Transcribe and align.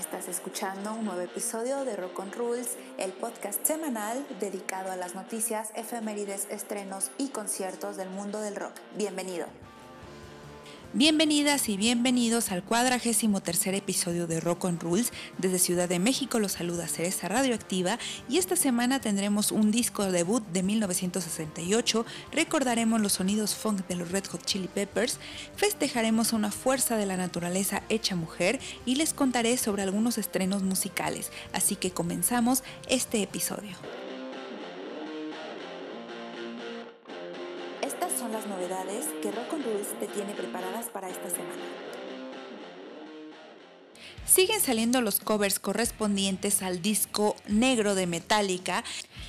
Estás 0.00 0.28
escuchando 0.28 0.94
un 0.94 1.04
nuevo 1.04 1.20
episodio 1.20 1.84
de 1.84 1.94
Rock 1.94 2.20
on 2.20 2.32
Rules, 2.32 2.78
el 2.96 3.12
podcast 3.12 3.62
semanal 3.66 4.26
dedicado 4.40 4.90
a 4.90 4.96
las 4.96 5.14
noticias, 5.14 5.72
efemérides, 5.74 6.46
estrenos 6.50 7.10
y 7.18 7.28
conciertos 7.28 7.98
del 7.98 8.08
mundo 8.08 8.40
del 8.40 8.56
rock. 8.56 8.72
Bienvenido. 8.96 9.44
Bienvenidas 10.92 11.68
y 11.68 11.76
bienvenidos 11.76 12.50
al 12.50 12.64
cuadragésimo 12.64 13.40
tercer 13.40 13.76
episodio 13.76 14.26
de 14.26 14.40
Rock 14.40 14.64
on 14.64 14.80
Rules. 14.80 15.12
Desde 15.38 15.60
Ciudad 15.60 15.88
de 15.88 16.00
México 16.00 16.40
los 16.40 16.50
saluda 16.50 16.88
Cereza 16.88 17.28
Radioactiva 17.28 17.96
y 18.28 18.38
esta 18.38 18.56
semana 18.56 19.00
tendremos 19.00 19.52
un 19.52 19.70
disco 19.70 20.10
debut 20.10 20.44
de 20.48 20.64
1968, 20.64 22.04
recordaremos 22.32 23.00
los 23.00 23.12
sonidos 23.12 23.54
funk 23.54 23.86
de 23.86 23.94
los 23.94 24.10
Red 24.10 24.26
Hot 24.32 24.44
Chili 24.44 24.66
Peppers, 24.66 25.20
festejaremos 25.54 26.32
una 26.32 26.50
fuerza 26.50 26.96
de 26.96 27.06
la 27.06 27.16
naturaleza 27.16 27.84
hecha 27.88 28.16
mujer 28.16 28.58
y 28.84 28.96
les 28.96 29.14
contaré 29.14 29.58
sobre 29.58 29.84
algunos 29.84 30.18
estrenos 30.18 30.64
musicales. 30.64 31.30
Así 31.52 31.76
que 31.76 31.92
comenzamos 31.92 32.64
este 32.88 33.22
episodio. 33.22 33.76
Te 40.00 40.06
tiene 40.08 40.32
preparadas 40.32 40.86
para 40.86 41.08
esta 41.08 41.28
semana. 41.28 41.62
Siguen 44.26 44.60
saliendo 44.60 45.02
los 45.02 45.20
covers 45.20 45.58
correspondientes 45.58 46.62
al 46.62 46.80
disco 46.80 47.36
negro 47.46 47.94
de 47.94 48.06
Metallica. 48.06 48.82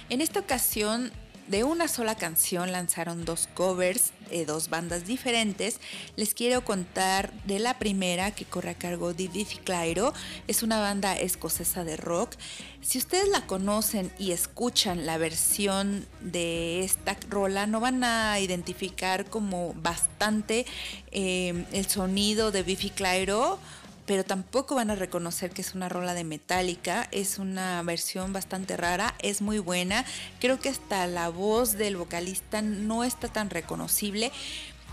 En 0.09 0.21
esta 0.21 0.39
ocasión 0.39 1.11
de 1.51 1.65
una 1.65 1.89
sola 1.89 2.15
canción 2.15 2.71
lanzaron 2.71 3.25
dos 3.25 3.49
covers 3.53 4.13
de 4.29 4.45
dos 4.45 4.69
bandas 4.69 5.05
diferentes. 5.05 5.81
Les 6.15 6.33
quiero 6.33 6.63
contar 6.63 7.33
de 7.43 7.59
la 7.59 7.77
primera 7.77 8.31
que 8.31 8.45
corre 8.45 8.69
a 8.69 8.73
cargo 8.75 9.13
de 9.13 9.27
Diffie 9.27 9.59
Clyro. 9.59 10.13
Es 10.47 10.63
una 10.63 10.79
banda 10.79 11.13
escocesa 11.13 11.83
de 11.83 11.97
rock. 11.97 12.35
Si 12.79 12.97
ustedes 12.97 13.27
la 13.27 13.45
conocen 13.47 14.13
y 14.17 14.31
escuchan 14.31 15.05
la 15.05 15.17
versión 15.17 16.07
de 16.21 16.85
esta 16.85 17.17
rola, 17.29 17.67
no 17.67 17.81
van 17.81 18.05
a 18.05 18.39
identificar 18.39 19.25
como 19.25 19.73
bastante 19.73 20.65
eh, 21.11 21.65
el 21.73 21.85
sonido 21.85 22.51
de 22.51 22.63
Biffy 22.63 22.91
Clyro 22.91 23.59
pero 24.05 24.23
tampoco 24.23 24.75
van 24.75 24.91
a 24.91 24.95
reconocer 24.95 25.51
que 25.51 25.61
es 25.61 25.75
una 25.75 25.89
rola 25.89 26.13
de 26.13 26.23
Metallica, 26.23 27.07
es 27.11 27.39
una 27.39 27.81
versión 27.83 28.33
bastante 28.33 28.77
rara, 28.77 29.15
es 29.19 29.41
muy 29.41 29.59
buena, 29.59 30.05
creo 30.39 30.59
que 30.59 30.69
hasta 30.69 31.07
la 31.07 31.29
voz 31.29 31.73
del 31.73 31.97
vocalista 31.97 32.61
no 32.61 33.03
está 33.03 33.27
tan 33.27 33.49
reconocible. 33.49 34.31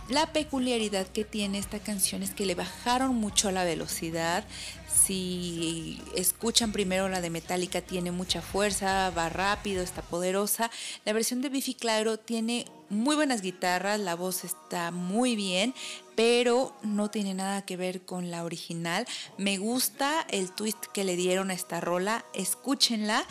La 0.08 0.32
peculiaridad 0.32 1.06
que 1.06 1.24
tiene 1.24 1.58
esta 1.58 1.80
canción 1.80 2.22
es 2.22 2.30
que 2.30 2.46
le 2.46 2.54
bajaron 2.54 3.14
mucho 3.14 3.50
la 3.50 3.64
velocidad. 3.64 4.42
Si 4.88 6.00
escuchan 6.16 6.72
primero 6.72 7.10
la 7.10 7.20
de 7.20 7.28
Metallica 7.28 7.82
tiene 7.82 8.10
mucha 8.10 8.40
fuerza, 8.40 9.10
va 9.10 9.28
rápido, 9.28 9.82
está 9.82 10.00
poderosa. 10.00 10.70
La 11.04 11.12
versión 11.12 11.42
de 11.42 11.50
Biffy 11.50 11.74
Clyro 11.74 12.18
tiene 12.18 12.64
muy 12.88 13.16
buenas 13.16 13.42
guitarras, 13.42 14.00
la 14.00 14.14
voz 14.14 14.44
está 14.44 14.90
muy 14.92 15.36
bien, 15.36 15.74
pero 16.16 16.74
no 16.82 17.10
tiene 17.10 17.34
nada 17.34 17.62
que 17.62 17.76
ver 17.76 18.00
con 18.02 18.30
la 18.30 18.44
original. 18.44 19.06
Me 19.36 19.58
gusta 19.58 20.26
el 20.30 20.50
twist 20.52 20.86
que 20.94 21.04
le 21.04 21.16
dieron 21.16 21.50
a 21.50 21.54
esta 21.54 21.80
rola, 21.80 22.24
escúchenla. 22.32 23.26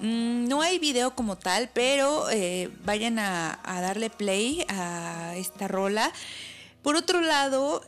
Mm, 0.00 0.48
no 0.48 0.62
hay 0.62 0.78
video 0.78 1.14
como 1.14 1.36
tal, 1.36 1.68
pero 1.74 2.30
eh, 2.30 2.70
vayan 2.84 3.18
a, 3.18 3.60
darle 3.64 4.08
play 4.08 4.64
a 4.68 5.34
esta 5.36 5.68
rola. 5.68 6.10
Por 6.82 6.96
otro 6.96 7.20
lado, 7.20 7.82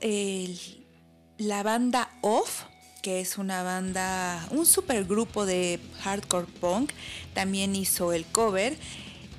la 1.39 1.63
banda 1.63 2.11
Off, 2.21 2.65
que 3.03 3.21
es 3.21 3.39
una 3.39 3.63
banda, 3.63 4.47
un 4.51 4.67
supergrupo 4.67 5.47
de 5.47 5.81
hardcore 6.03 6.47
punk, 6.61 6.93
también 7.33 7.75
hizo 7.75 8.13
el 8.13 8.27
cover 8.27 8.77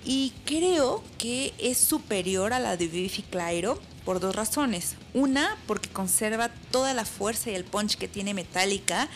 y 0.04 0.34
creo 0.46 1.04
que 1.18 1.54
es 1.60 1.78
superior 1.78 2.54
a 2.54 2.60
la 2.60 2.76
de 2.76 2.88
Biffy 2.88 3.22
Clyro 3.22 3.80
por 4.04 4.20
dos 4.20 4.36
razones. 4.36 4.96
Una, 5.14 5.58
porque 5.68 5.90
conserva 5.90 6.50
toda 6.72 6.94
la 6.94 7.06
fuerza 7.06 7.52
y 7.52 7.56
el 7.56 7.64
punch 7.64 7.98
que 7.98 8.08
tiene 8.08 8.34
Metallica 8.34 9.08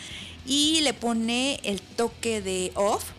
y 0.46 0.80
le 0.80 0.94
pone 0.94 1.60
el 1.64 1.80
toque 1.80 2.40
de 2.40 2.72
off. 2.74 3.10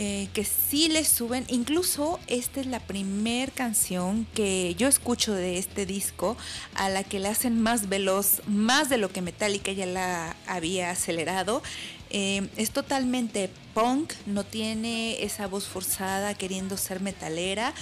Eh, 0.00 0.28
que 0.32 0.44
sí 0.44 0.88
le 0.88 1.04
suben, 1.04 1.44
incluso 1.48 2.20
esta 2.28 2.60
es 2.60 2.66
la 2.66 2.78
primer 2.78 3.50
canción 3.50 4.28
que 4.32 4.76
yo 4.76 4.86
escucho 4.86 5.34
de 5.34 5.58
este 5.58 5.86
disco 5.86 6.36
a 6.76 6.88
la 6.88 7.02
que 7.02 7.18
le 7.18 7.26
hacen 7.26 7.60
más 7.60 7.88
veloz, 7.88 8.42
más 8.46 8.88
de 8.88 8.96
lo 8.96 9.08
que 9.10 9.22
Metallica 9.22 9.72
ya 9.72 9.86
la 9.86 10.36
había 10.46 10.92
acelerado. 10.92 11.64
Eh, 12.10 12.48
es 12.56 12.70
totalmente 12.70 13.50
punk, 13.74 14.12
no 14.24 14.44
tiene 14.44 15.24
esa 15.24 15.48
voz 15.48 15.66
forzada 15.66 16.32
queriendo 16.34 16.76
ser 16.76 17.00
metalera. 17.00 17.74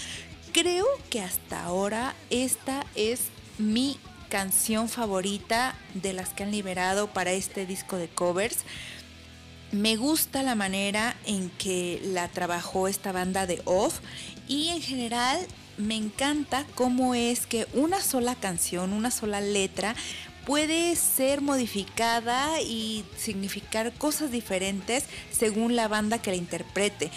Creo 0.53 0.87
que 1.11 1.21
hasta 1.21 1.65
ahora 1.65 2.15
esta 2.31 2.87
es 2.95 3.25
mi 3.59 3.99
canción 4.31 4.89
favorita 4.89 5.77
de 5.93 6.15
las 6.15 6.31
que 6.31 6.45
han 6.45 6.51
liberado 6.51 7.09
para 7.09 7.33
este 7.33 7.67
disco 7.67 7.97
de 7.97 8.09
covers. 8.09 8.65
Me 9.73 9.97
gusta 9.97 10.43
la 10.43 10.55
manera 10.55 11.17
en 11.27 11.51
que 11.51 12.01
la 12.05 12.29
trabajó 12.29 12.87
esta 12.87 13.11
banda 13.11 13.47
de 13.47 13.61
Off 13.65 13.99
y 14.47 14.69
en 14.69 14.81
general 14.81 15.39
me 15.77 15.97
encanta 15.97 16.65
cómo 16.77 17.15
es 17.15 17.47
que 17.47 17.67
una 17.75 18.01
sola 18.01 18.37
canción, 18.37 18.93
una 18.93 19.11
sola 19.11 19.41
letra 19.41 19.97
puede 20.47 20.95
ser 20.95 21.41
modificada 21.41 22.61
y 22.61 23.05
significar 23.17 23.93
cosas 23.93 24.31
diferentes 24.31 25.05
según 25.33 25.75
la 25.75 25.89
banda 25.89 26.23
que 26.23 26.31
la 26.31 26.37
interprete. 26.37 27.11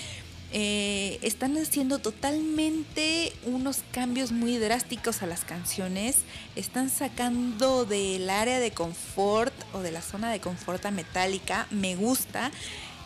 Eh, 0.51 1.19
están 1.21 1.55
haciendo 1.57 1.99
totalmente 1.99 3.31
unos 3.45 3.83
cambios 3.91 4.31
muy 4.31 4.57
drásticos 4.57 5.21
a 5.21 5.27
las 5.27 5.45
canciones. 5.45 6.17
Están 6.55 6.89
sacando 6.89 7.85
del 7.85 8.29
área 8.29 8.59
de 8.59 8.71
confort 8.71 9.53
o 9.73 9.79
de 9.79 9.91
la 9.91 10.01
zona 10.01 10.31
de 10.31 10.39
confort 10.39 10.85
a 10.85 10.91
metálica. 10.91 11.67
Me 11.69 11.95
gusta. 11.95 12.51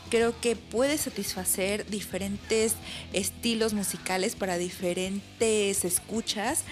Creo 0.10 0.40
que 0.40 0.56
puede 0.56 0.98
satisfacer 0.98 1.90
diferentes 1.90 2.76
estilos 3.14 3.74
musicales 3.74 4.36
para 4.36 4.58
diferentes 4.58 5.84
escuchas. 5.84 6.64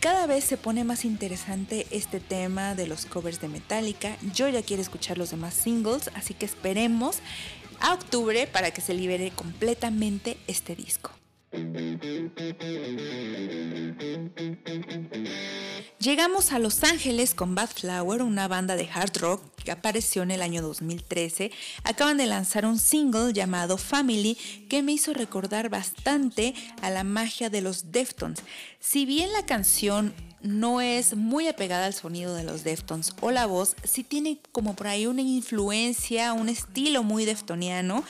Cada 0.00 0.26
vez 0.26 0.44
se 0.44 0.56
pone 0.56 0.82
más 0.82 1.04
interesante 1.04 1.86
este 1.90 2.20
tema 2.20 2.74
de 2.74 2.86
los 2.86 3.04
covers 3.04 3.38
de 3.42 3.48
Metallica. 3.48 4.16
Yo 4.32 4.48
ya 4.48 4.62
quiero 4.62 4.80
escuchar 4.80 5.18
los 5.18 5.30
demás 5.30 5.52
singles, 5.52 6.10
así 6.14 6.32
que 6.32 6.46
esperemos 6.46 7.18
a 7.80 7.94
octubre 7.94 8.46
para 8.46 8.70
que 8.70 8.80
se 8.80 8.94
libere 8.94 9.30
completamente 9.30 10.36
este 10.46 10.76
disco. 10.76 11.10
Llegamos 15.98 16.52
a 16.52 16.58
Los 16.58 16.82
Ángeles 16.82 17.34
con 17.34 17.54
Bad 17.54 17.70
Flower, 17.70 18.22
una 18.22 18.48
banda 18.48 18.74
de 18.74 18.88
hard 18.90 19.18
rock 19.18 19.42
que 19.62 19.70
apareció 19.70 20.22
en 20.22 20.30
el 20.30 20.40
año 20.40 20.62
2013. 20.62 21.50
Acaban 21.84 22.16
de 22.16 22.26
lanzar 22.26 22.64
un 22.64 22.78
single 22.78 23.32
llamado 23.34 23.76
Family 23.76 24.36
que 24.70 24.82
me 24.82 24.92
hizo 24.92 25.12
recordar 25.12 25.68
bastante 25.68 26.54
a 26.80 26.88
la 26.88 27.04
magia 27.04 27.50
de 27.50 27.60
los 27.60 27.92
Deftones. 27.92 28.42
Si 28.78 29.04
bien 29.04 29.32
la 29.32 29.44
canción 29.44 30.14
no 30.42 30.80
es 30.80 31.14
muy 31.16 31.48
apegada 31.48 31.86
al 31.86 31.94
sonido 31.94 32.34
de 32.34 32.44
los 32.44 32.64
Deftones 32.64 33.12
o 33.20 33.30
la 33.30 33.46
voz, 33.46 33.76
sí 33.84 34.04
tiene 34.04 34.38
como 34.52 34.74
por 34.74 34.86
ahí 34.86 35.06
una 35.06 35.22
influencia, 35.22 36.32
un 36.32 36.48
estilo 36.48 37.02
muy 37.02 37.24
deftoniano. 37.24 38.04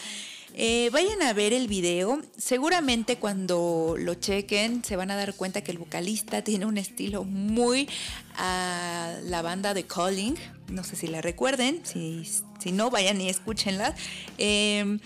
Eh, 0.55 0.91
vayan 0.93 1.23
a 1.23 1.33
ver 1.33 1.53
el 1.53 1.69
video. 1.69 2.21
Seguramente 2.37 3.17
cuando 3.17 3.95
lo 3.99 4.15
chequen 4.15 4.83
se 4.85 4.97
van 4.97 5.11
a 5.11 5.17
dar 5.17 5.35
cuenta 5.35 5.63
que 5.63 5.71
el 5.71 5.79
vocalista 5.79 6.43
tiene 6.43 6.67
un 6.67 6.77
estilo 6.77 7.25
muy 7.25 7.89
a 8.37 9.15
la 9.25 9.43
banda 9.43 9.75
de 9.75 9.85
Calling. 9.85 10.35
No 10.69 10.83
sé 10.83 10.97
si 10.97 11.07
la 11.07 11.21
recuerden. 11.21 11.83
Si, 11.85 12.73
no, 12.73 12.91
vayan 12.91 13.21
y 13.21 13.29
escúchenla. 13.29 13.95
Eh, 14.39 14.99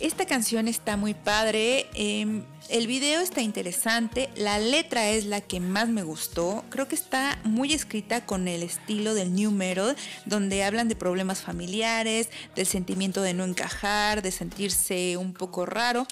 esta 0.00 0.26
canción 0.26 0.68
está 0.68 0.96
muy 0.96 1.14
padre. 1.14 1.86
Em, 1.94 2.44
el 2.68 2.86
video 2.86 3.20
está 3.20 3.42
interesante. 3.42 4.30
La 4.36 4.58
letra 4.58 5.10
es 5.10 5.26
la 5.26 5.40
que 5.40 5.60
más 5.60 5.88
me 5.88 6.02
gustó. 6.02 6.64
Creo 6.70 6.88
que 6.88 6.94
está 6.94 7.38
muy 7.44 7.72
escrita 7.72 8.26
con 8.26 8.48
el 8.48 8.62
estilo 8.62 9.14
del 9.14 9.34
new 9.34 9.50
metal, 9.50 9.96
donde 10.24 10.64
hablan 10.64 10.88
de 10.88 10.96
problemas 10.96 11.42
familiares, 11.42 12.28
del 12.56 12.66
sentimiento 12.66 13.22
de 13.22 13.34
no 13.34 13.44
encajar, 13.44 14.22
de 14.22 14.30
sentirse 14.30 15.16
un 15.16 15.32
poco 15.32 15.66
raro. 15.66 16.06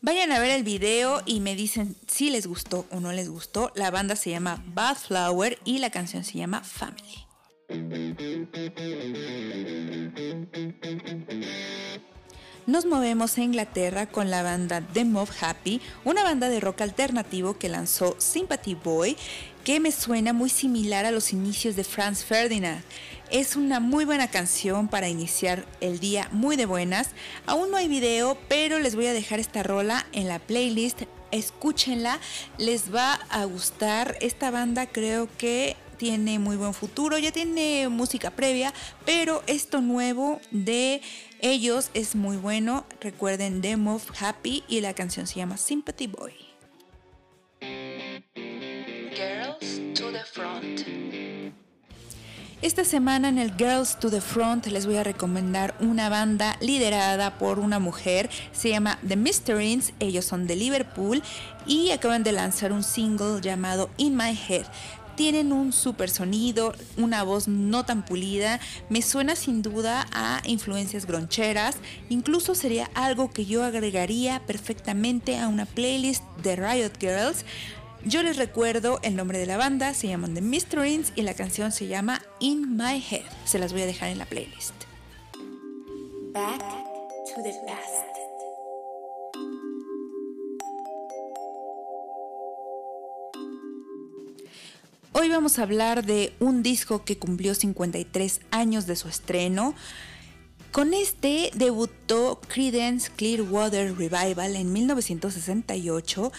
Vayan 0.00 0.30
a 0.32 0.38
ver 0.38 0.50
el 0.50 0.62
video 0.62 1.22
y 1.26 1.40
me 1.40 1.56
dicen 1.56 1.96
si 2.06 2.30
les 2.30 2.46
gustó 2.46 2.86
o 2.90 3.00
no 3.00 3.12
les 3.12 3.28
gustó. 3.28 3.72
La 3.74 3.90
banda 3.90 4.16
se 4.16 4.30
llama 4.30 4.62
Bad 4.68 4.96
Flower 4.96 5.58
y 5.64 5.78
la 5.78 5.90
canción 5.90 6.24
se 6.24 6.38
llama 6.38 6.62
Family. 6.62 7.26
Nos 12.68 12.84
movemos 12.84 13.38
a 13.38 13.42
Inglaterra 13.42 14.04
con 14.04 14.30
la 14.30 14.42
banda 14.42 14.82
The 14.92 15.06
Mob 15.06 15.30
Happy, 15.40 15.80
una 16.04 16.22
banda 16.22 16.50
de 16.50 16.60
rock 16.60 16.82
alternativo 16.82 17.56
que 17.56 17.70
lanzó 17.70 18.14
Sympathy 18.18 18.74
Boy, 18.74 19.16
que 19.64 19.80
me 19.80 19.90
suena 19.90 20.34
muy 20.34 20.50
similar 20.50 21.06
a 21.06 21.10
los 21.10 21.32
inicios 21.32 21.76
de 21.76 21.84
Franz 21.84 22.24
Ferdinand. 22.24 22.84
Es 23.30 23.56
una 23.56 23.80
muy 23.80 24.04
buena 24.04 24.28
canción 24.28 24.88
para 24.88 25.08
iniciar 25.08 25.64
el 25.80 25.98
día 25.98 26.28
muy 26.30 26.56
de 26.56 26.66
buenas. 26.66 27.12
Aún 27.46 27.70
no 27.70 27.78
hay 27.78 27.88
video, 27.88 28.36
pero 28.48 28.78
les 28.78 28.94
voy 28.94 29.06
a 29.06 29.14
dejar 29.14 29.40
esta 29.40 29.62
rola 29.62 30.06
en 30.12 30.28
la 30.28 30.38
playlist. 30.38 31.04
Escúchenla, 31.30 32.20
les 32.58 32.94
va 32.94 33.14
a 33.30 33.46
gustar. 33.46 34.18
Esta 34.20 34.50
banda 34.50 34.86
creo 34.86 35.26
que 35.38 35.74
tiene 35.98 36.38
muy 36.38 36.56
buen 36.56 36.72
futuro, 36.72 37.18
ya 37.18 37.32
tiene 37.32 37.88
música 37.88 38.30
previa, 38.30 38.72
pero 39.04 39.42
esto 39.46 39.80
nuevo 39.80 40.40
de 40.50 41.02
ellos 41.40 41.90
es 41.94 42.14
muy 42.14 42.36
bueno. 42.36 42.84
Recuerden 43.00 43.60
Demo 43.60 44.00
Happy 44.20 44.64
y 44.68 44.80
la 44.80 44.94
canción 44.94 45.26
se 45.26 45.36
llama 45.36 45.56
Sympathy 45.56 46.06
Boy. 46.06 46.34
Girls 49.14 49.80
to 49.94 50.12
the 50.12 50.24
Front. 50.24 51.08
Esta 52.60 52.84
semana 52.84 53.28
en 53.28 53.38
el 53.38 53.56
Girls 53.56 54.00
to 54.00 54.10
the 54.10 54.20
Front 54.20 54.66
les 54.66 54.84
voy 54.84 54.96
a 54.96 55.04
recomendar 55.04 55.76
una 55.78 56.08
banda 56.08 56.56
liderada 56.60 57.38
por 57.38 57.60
una 57.60 57.78
mujer, 57.78 58.28
se 58.50 58.70
llama 58.70 58.98
The 59.06 59.14
Mysterines, 59.14 59.92
ellos 60.00 60.24
son 60.24 60.48
de 60.48 60.56
Liverpool 60.56 61.22
y 61.66 61.92
acaban 61.92 62.24
de 62.24 62.32
lanzar 62.32 62.72
un 62.72 62.82
single 62.82 63.40
llamado 63.40 63.90
In 63.96 64.16
My 64.16 64.36
Head 64.36 64.64
tienen 65.18 65.52
un 65.52 65.72
super 65.72 66.10
sonido, 66.10 66.72
una 66.96 67.24
voz 67.24 67.48
no 67.48 67.84
tan 67.84 68.04
pulida, 68.04 68.60
me 68.88 69.02
suena 69.02 69.34
sin 69.34 69.62
duda 69.62 70.06
a 70.12 70.40
influencias 70.44 71.06
groncheras, 71.06 71.78
incluso 72.08 72.54
sería 72.54 72.88
algo 72.94 73.28
que 73.28 73.44
yo 73.44 73.64
agregaría 73.64 74.40
perfectamente 74.46 75.36
a 75.36 75.48
una 75.48 75.66
playlist 75.66 76.22
de 76.44 76.54
Riot 76.54 77.00
Girls. 77.00 77.44
Yo 78.04 78.22
les 78.22 78.36
recuerdo 78.36 79.00
el 79.02 79.16
nombre 79.16 79.38
de 79.38 79.46
la 79.46 79.56
banda, 79.56 79.92
se 79.92 80.06
llaman 80.06 80.34
The 80.34 80.40
Mysterines 80.40 81.12
y 81.16 81.22
la 81.22 81.34
canción 81.34 81.72
se 81.72 81.88
llama 81.88 82.22
In 82.38 82.76
My 82.76 83.04
Head. 83.10 83.26
Se 83.44 83.58
las 83.58 83.72
voy 83.72 83.82
a 83.82 83.86
dejar 83.86 84.10
en 84.10 84.18
la 84.18 84.26
playlist. 84.26 84.74
Back 86.32 86.60
to 86.60 87.42
the 87.42 87.54
past. 87.66 88.07
Hoy 95.20 95.28
vamos 95.28 95.58
a 95.58 95.64
hablar 95.64 96.06
de 96.06 96.32
un 96.38 96.62
disco 96.62 97.04
que 97.04 97.18
cumplió 97.18 97.52
53 97.52 98.40
años 98.52 98.86
de 98.86 98.94
su 98.94 99.08
estreno. 99.08 99.74
Con 100.70 100.94
este 100.94 101.50
debutó 101.56 102.40
Creedence 102.46 103.10
Clearwater 103.16 103.96
Revival 103.96 104.54
en 104.54 104.72
1968 104.72 106.30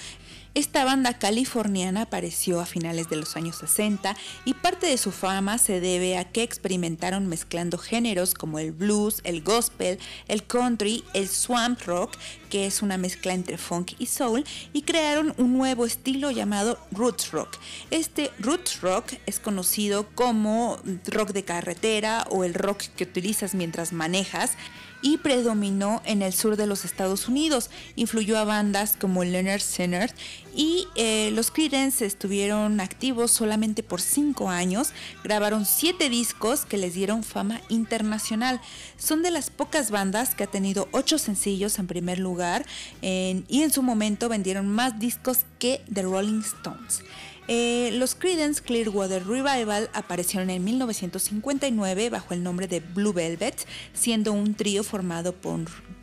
esta 0.56 0.84
banda 0.84 1.14
californiana 1.14 2.04
apareció 2.04 2.60
a 2.60 2.66
finales 2.66 3.10
de 3.10 3.18
los 3.18 3.36
años 3.36 3.58
60 3.58 4.16
y 4.46 4.54
parte 4.56 4.88
de 4.88 4.98
su 4.98 5.12
fama 5.12 5.58
se 5.58 5.80
debe 5.80 6.18
a 6.18 6.26
que 6.26 6.44
experimentaron 6.44 7.28
mezclando 7.28 7.78
géneros 7.78 8.34
como 8.34 8.60
el 8.60 8.72
blues, 8.72 9.22
el 9.24 9.44
gospel, 9.44 10.00
el 10.28 10.44
country, 10.44 11.04
el 11.14 11.28
swamp 11.28 11.82
rock, 11.84 12.18
que 12.50 12.66
es 12.66 12.82
una 12.82 12.98
mezcla 12.98 13.34
entre 13.34 13.58
funk 13.58 13.92
y 14.00 14.08
soul, 14.08 14.44
y 14.74 14.82
crearon 14.82 15.34
un 15.38 15.58
nuevo 15.58 15.86
estilo 15.86 16.32
llamado 16.32 16.80
roots 16.92 17.32
rock. 17.32 17.58
Este 17.92 18.32
roots 18.40 18.82
rock 18.82 19.14
es 19.28 19.40
conocido 19.40 20.08
como 20.16 20.80
rock 21.06 21.32
de 21.32 21.44
carretera 21.44 22.26
o 22.30 22.44
el 22.44 22.54
rock 22.54 22.84
que 22.96 23.04
utilizas 23.04 23.54
mientras 23.54 23.94
manejas 23.94 24.54
y 25.02 25.18
predominó 25.18 26.02
en 26.06 26.22
el 26.22 26.34
sur 26.34 26.58
de 26.58 26.68
los 26.68 26.86
Estados 26.86 27.28
Unidos. 27.28 27.70
Influyó 27.96 28.38
a 28.38 28.44
bandas 28.44 28.96
como 29.00 29.24
Leonard 29.24 29.62
Skinner 29.62 30.14
y 30.56 30.88
eh, 30.96 31.32
los 31.34 31.52
Creedence 31.52 32.06
estuvieron 32.06 32.80
activos 32.80 33.32
solamente 33.32 33.84
por 33.84 34.02
cinco 34.02 34.50
años. 34.50 34.92
Grabaron 35.24 35.66
siete 35.66 36.10
discos 36.10 36.66
que 36.66 36.78
les 36.78 36.94
dieron 36.94 37.24
fama 37.24 37.62
internacional. 37.70 38.62
Son 38.98 39.24
de 39.24 39.32
las 39.32 39.50
pocas 39.50 39.92
bandas 39.92 40.36
que 40.36 40.44
ha 40.44 40.48
tenido 40.48 40.88
ocho 40.92 41.18
sencillos 41.18 41.80
en 41.80 41.88
primer 41.88 42.20
lugar 42.20 42.66
y 43.02 43.62
en 43.62 43.72
su 43.72 43.84
momento 43.84 44.30
vendieron 44.30 44.68
más 44.68 45.00
discos 45.00 45.40
que 45.60 45.82
The 45.94 46.04
Rolling 46.04 46.42
Stones. 46.42 47.04
Eh, 47.52 47.90
los 47.94 48.14
Creedence 48.14 48.62
Clearwater 48.62 49.26
Revival 49.26 49.90
aparecieron 49.94 50.52
en 50.52 50.64
1959 50.64 52.12
bajo 52.12 52.36
el 52.36 52.44
nombre 52.44 52.68
de 52.68 52.80
Blue 52.80 53.12
Velvet, 53.12 53.66
siendo 53.92 54.34
un 54.34 54.54
trío 54.54 54.84
formado 54.84 55.34
por 55.34 55.62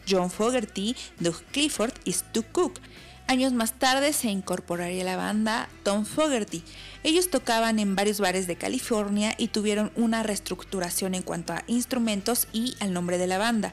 John 0.08 0.28
Fogerty, 0.28 0.96
Doug 1.20 1.40
Clifford 1.52 1.94
y 2.04 2.14
Stu 2.14 2.42
Cook. 2.50 2.80
Años 3.28 3.52
más 3.52 3.76
tarde 3.78 4.12
se 4.12 4.28
incorporaría 4.28 5.02
la 5.02 5.16
banda 5.16 5.68
Tom 5.82 6.04
Fogerty. 6.04 6.62
Ellos 7.02 7.28
tocaban 7.28 7.80
en 7.80 7.96
varios 7.96 8.20
bares 8.20 8.46
de 8.46 8.56
California 8.56 9.34
y 9.36 9.48
tuvieron 9.48 9.90
una 9.96 10.22
reestructuración 10.22 11.14
en 11.14 11.22
cuanto 11.22 11.52
a 11.52 11.64
instrumentos 11.66 12.46
y 12.52 12.74
al 12.78 12.92
nombre 12.92 13.18
de 13.18 13.26
la 13.26 13.38
banda. 13.38 13.72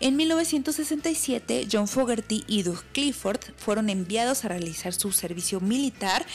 En 0.00 0.16
1967, 0.16 1.66
John 1.70 1.88
Fogerty 1.88 2.44
y 2.46 2.62
Doug 2.62 2.82
Clifford 2.92 3.40
fueron 3.56 3.88
enviados 3.88 4.44
a 4.44 4.48
realizar 4.48 4.92
su 4.92 5.12
servicio 5.12 5.60
militar 5.60 6.26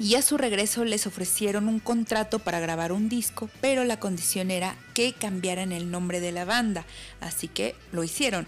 y 0.00 0.14
a 0.14 0.22
su 0.22 0.36
regreso 0.36 0.84
les 0.84 1.06
ofrecieron 1.06 1.68
un 1.68 1.80
contrato 1.80 2.38
para 2.38 2.60
grabar 2.60 2.92
un 2.92 3.08
disco, 3.08 3.50
pero 3.60 3.84
la 3.84 3.98
condición 3.98 4.50
era 4.50 4.76
que 4.94 5.12
cambiaran 5.12 5.72
el 5.72 5.90
nombre 5.90 6.20
de 6.20 6.32
la 6.32 6.44
banda, 6.44 6.84
así 7.20 7.48
que 7.48 7.74
lo 7.90 8.04
hicieron. 8.04 8.46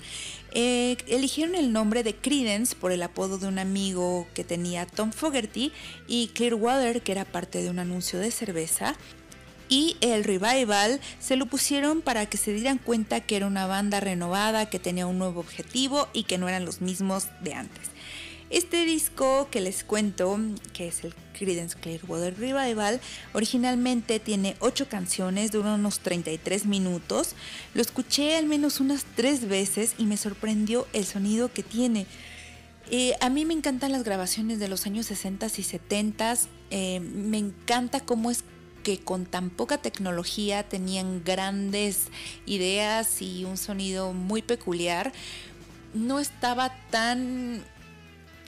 Eh, 0.52 0.96
eligieron 1.06 1.54
el 1.54 1.72
nombre 1.72 2.02
de 2.02 2.14
Credence 2.14 2.74
por 2.74 2.92
el 2.92 3.02
apodo 3.02 3.38
de 3.38 3.46
un 3.46 3.58
amigo 3.58 4.26
que 4.34 4.44
tenía 4.44 4.86
Tom 4.86 5.12
Fogerty 5.12 5.72
y 6.06 6.28
Clearwater, 6.28 7.02
que 7.02 7.12
era 7.12 7.24
parte 7.24 7.62
de 7.62 7.70
un 7.70 7.78
anuncio 7.78 8.18
de 8.18 8.30
cerveza. 8.30 8.94
Y 9.68 9.96
el 10.00 10.24
revival 10.24 11.00
se 11.20 11.36
lo 11.36 11.46
pusieron 11.46 12.02
para 12.02 12.26
que 12.26 12.36
se 12.36 12.52
dieran 12.52 12.78
cuenta 12.78 13.20
que 13.20 13.36
era 13.36 13.46
una 13.46 13.66
banda 13.68 14.00
renovada, 14.00 14.68
que 14.68 14.80
tenía 14.80 15.06
un 15.06 15.18
nuevo 15.18 15.38
objetivo 15.38 16.08
y 16.12 16.24
que 16.24 16.38
no 16.38 16.48
eran 16.48 16.64
los 16.64 16.80
mismos 16.80 17.28
de 17.40 17.54
antes. 17.54 17.90
Este 18.50 18.84
disco 18.84 19.46
que 19.48 19.60
les 19.60 19.84
cuento, 19.84 20.36
que 20.72 20.88
es 20.88 21.04
el 21.04 21.14
Creedence 21.38 21.78
Clearwater 21.78 22.36
Revival, 22.36 23.00
originalmente 23.32 24.18
tiene 24.18 24.56
8 24.58 24.88
canciones, 24.88 25.52
dura 25.52 25.74
unos 25.74 26.00
33 26.00 26.66
minutos. 26.66 27.36
Lo 27.74 27.80
escuché 27.80 28.36
al 28.36 28.46
menos 28.46 28.80
unas 28.80 29.04
3 29.14 29.46
veces 29.46 29.94
y 29.98 30.04
me 30.04 30.16
sorprendió 30.16 30.88
el 30.92 31.04
sonido 31.04 31.52
que 31.52 31.62
tiene. 31.62 32.06
Eh, 32.90 33.14
a 33.20 33.30
mí 33.30 33.44
me 33.44 33.54
encantan 33.54 33.92
las 33.92 34.02
grabaciones 34.02 34.58
de 34.58 34.66
los 34.66 34.84
años 34.84 35.06
60 35.06 35.46
y 35.46 35.62
70. 35.62 36.34
Eh, 36.72 36.98
me 36.98 37.38
encanta 37.38 38.00
cómo 38.00 38.32
es 38.32 38.42
que 38.82 38.98
con 38.98 39.26
tan 39.26 39.50
poca 39.50 39.78
tecnología 39.78 40.64
tenían 40.64 41.22
grandes 41.22 42.08
ideas 42.46 43.22
y 43.22 43.44
un 43.44 43.56
sonido 43.56 44.12
muy 44.12 44.42
peculiar. 44.42 45.12
No 45.94 46.18
estaba 46.18 46.74
tan 46.90 47.62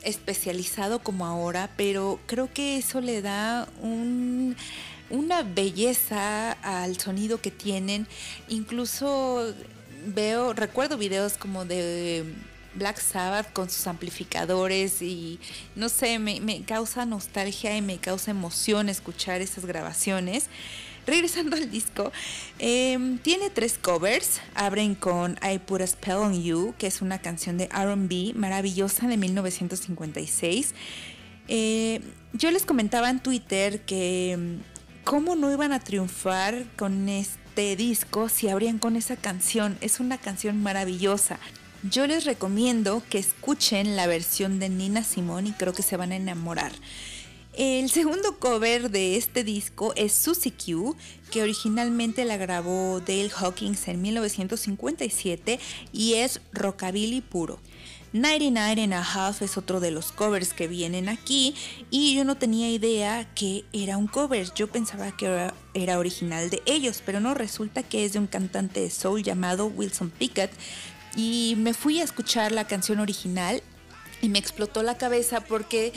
especializado 0.04 0.98
como 1.00 1.26
ahora, 1.26 1.70
pero 1.76 2.20
creo 2.26 2.52
que 2.52 2.76
eso 2.76 3.00
le 3.00 3.22
da 3.22 3.68
una 5.10 5.42
belleza 5.42 6.52
al 6.52 6.98
sonido 6.98 7.40
que 7.40 7.50
tienen. 7.50 8.06
Incluso 8.48 9.54
veo, 10.06 10.52
recuerdo 10.52 10.96
videos 10.96 11.34
como 11.34 11.64
de 11.64 12.24
Black 12.74 12.98
Sabbath 12.98 13.52
con 13.52 13.68
sus 13.70 13.86
amplificadores 13.86 15.02
y 15.02 15.38
no 15.76 15.88
sé, 15.88 16.18
me, 16.18 16.40
me 16.40 16.62
causa 16.62 17.04
nostalgia 17.04 17.76
y 17.76 17.82
me 17.82 17.98
causa 17.98 18.30
emoción 18.30 18.88
escuchar 18.88 19.40
esas 19.40 19.66
grabaciones. 19.66 20.48
Regresando 21.06 21.56
al 21.56 21.70
disco, 21.70 22.12
em, 22.58 23.18
tiene 23.18 23.50
tres 23.50 23.78
covers. 23.78 24.40
Abren 24.54 24.94
con 24.94 25.38
I 25.42 25.58
Put 25.58 25.80
a 25.80 25.86
Spell 25.86 26.16
on 26.16 26.42
You, 26.42 26.74
que 26.78 26.86
es 26.86 27.02
una 27.02 27.18
canción 27.20 27.58
de 27.58 27.66
RB 27.66 28.34
maravillosa 28.36 29.08
de 29.08 29.16
1956. 29.16 30.74
Eh, 31.48 32.00
yo 32.32 32.50
les 32.50 32.64
comentaba 32.64 33.10
en 33.10 33.20
Twitter 33.20 33.80
que 33.80 34.32
em, 34.32 34.60
cómo 35.04 35.34
no 35.34 35.52
iban 35.52 35.72
a 35.72 35.80
triunfar 35.80 36.64
con 36.76 37.08
este 37.08 37.76
disco 37.76 38.28
si 38.28 38.48
abrían 38.48 38.78
con 38.78 38.96
esa 38.96 39.16
canción. 39.16 39.76
Es 39.80 39.98
una 39.98 40.18
canción 40.18 40.62
maravillosa. 40.62 41.38
Yo 41.82 42.06
les 42.06 42.24
recomiendo 42.24 43.02
que 43.10 43.18
escuchen 43.18 43.96
la 43.96 44.06
versión 44.06 44.60
de 44.60 44.68
Nina 44.68 45.02
Simone 45.02 45.48
y 45.48 45.52
creo 45.52 45.72
que 45.72 45.82
se 45.82 45.96
van 45.96 46.12
a 46.12 46.16
enamorar. 46.16 46.70
El 47.54 47.90
segundo 47.90 48.38
cover 48.38 48.90
de 48.90 49.16
este 49.18 49.44
disco 49.44 49.92
es 49.94 50.14
Susie 50.14 50.52
Q, 50.52 50.96
que 51.30 51.42
originalmente 51.42 52.24
la 52.24 52.38
grabó 52.38 53.00
Dale 53.00 53.28
Hawkins 53.28 53.88
en 53.88 54.00
1957 54.00 55.60
y 55.92 56.14
es 56.14 56.40
rockabilly 56.54 57.20
puro. 57.20 57.60
99 58.14 58.82
and 58.82 58.94
a 58.94 59.02
Half 59.02 59.42
es 59.42 59.58
otro 59.58 59.80
de 59.80 59.90
los 59.90 60.12
covers 60.12 60.54
que 60.54 60.66
vienen 60.66 61.10
aquí 61.10 61.54
y 61.90 62.14
yo 62.14 62.24
no 62.24 62.36
tenía 62.36 62.70
idea 62.70 63.28
que 63.34 63.64
era 63.74 63.98
un 63.98 64.06
cover, 64.06 64.52
yo 64.54 64.68
pensaba 64.68 65.14
que 65.14 65.26
era, 65.26 65.54
era, 65.74 65.98
original 65.98 66.48
de 66.48 66.62
ellos, 66.64 67.02
pero 67.04 67.20
no 67.20 67.34
resulta 67.34 67.82
que 67.82 68.06
es 68.06 68.14
de 68.14 68.18
un 68.18 68.26
cantante 68.26 68.80
de 68.80 68.90
soul 68.90 69.22
llamado 69.22 69.66
Wilson 69.66 70.10
Pickett 70.10 70.52
y 71.16 71.54
me 71.58 71.74
fui 71.74 72.00
a 72.00 72.04
escuchar 72.04 72.52
la 72.52 72.66
canción 72.66 72.98
original 72.98 73.62
y 74.22 74.28
me 74.28 74.38
explotó 74.38 74.82
la 74.82 74.96
cabeza 74.96 75.40
porque 75.40 75.92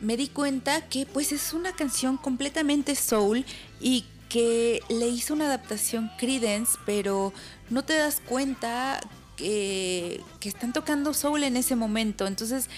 me 0.00 0.16
di 0.16 0.28
cuenta 0.28 0.88
que 0.88 1.06
pues 1.06 1.32
es 1.32 1.52
una 1.52 1.72
canción 1.72 2.16
completamente 2.16 2.94
soul 2.94 3.44
y 3.80 4.04
que 4.28 4.82
le 4.88 5.08
hizo 5.08 5.34
una 5.34 5.46
adaptación 5.46 6.10
Credence, 6.18 6.78
pero 6.86 7.32
no 7.68 7.84
te 7.84 7.94
das 7.94 8.20
cuenta 8.24 9.00
que, 9.36 10.22
están 10.42 10.72
tocando 10.72 11.12
soul 11.14 11.42
en 11.42 11.56
ese 11.56 11.76
momento. 11.76 12.26
Entonces 12.26 12.68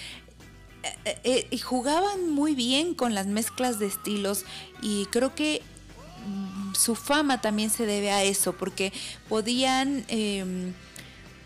eh, 1.05 1.17
eh, 1.23 1.47
y 1.49 1.59
jugaban 1.59 2.29
muy 2.29 2.55
bien 2.55 2.93
con 2.93 3.13
las 3.13 3.27
mezclas 3.27 3.79
de 3.79 3.85
estilos 3.85 4.45
y 4.81 5.05
creo 5.05 5.33
que 5.33 5.61
mm, 6.27 6.73
su 6.75 6.95
fama 6.95 7.39
también 7.39 7.69
se 7.69 7.85
debe 7.85 8.11
a 8.11 8.23
eso, 8.23 8.53
porque 8.53 8.91
podían 9.29 10.03
em, 10.09 10.73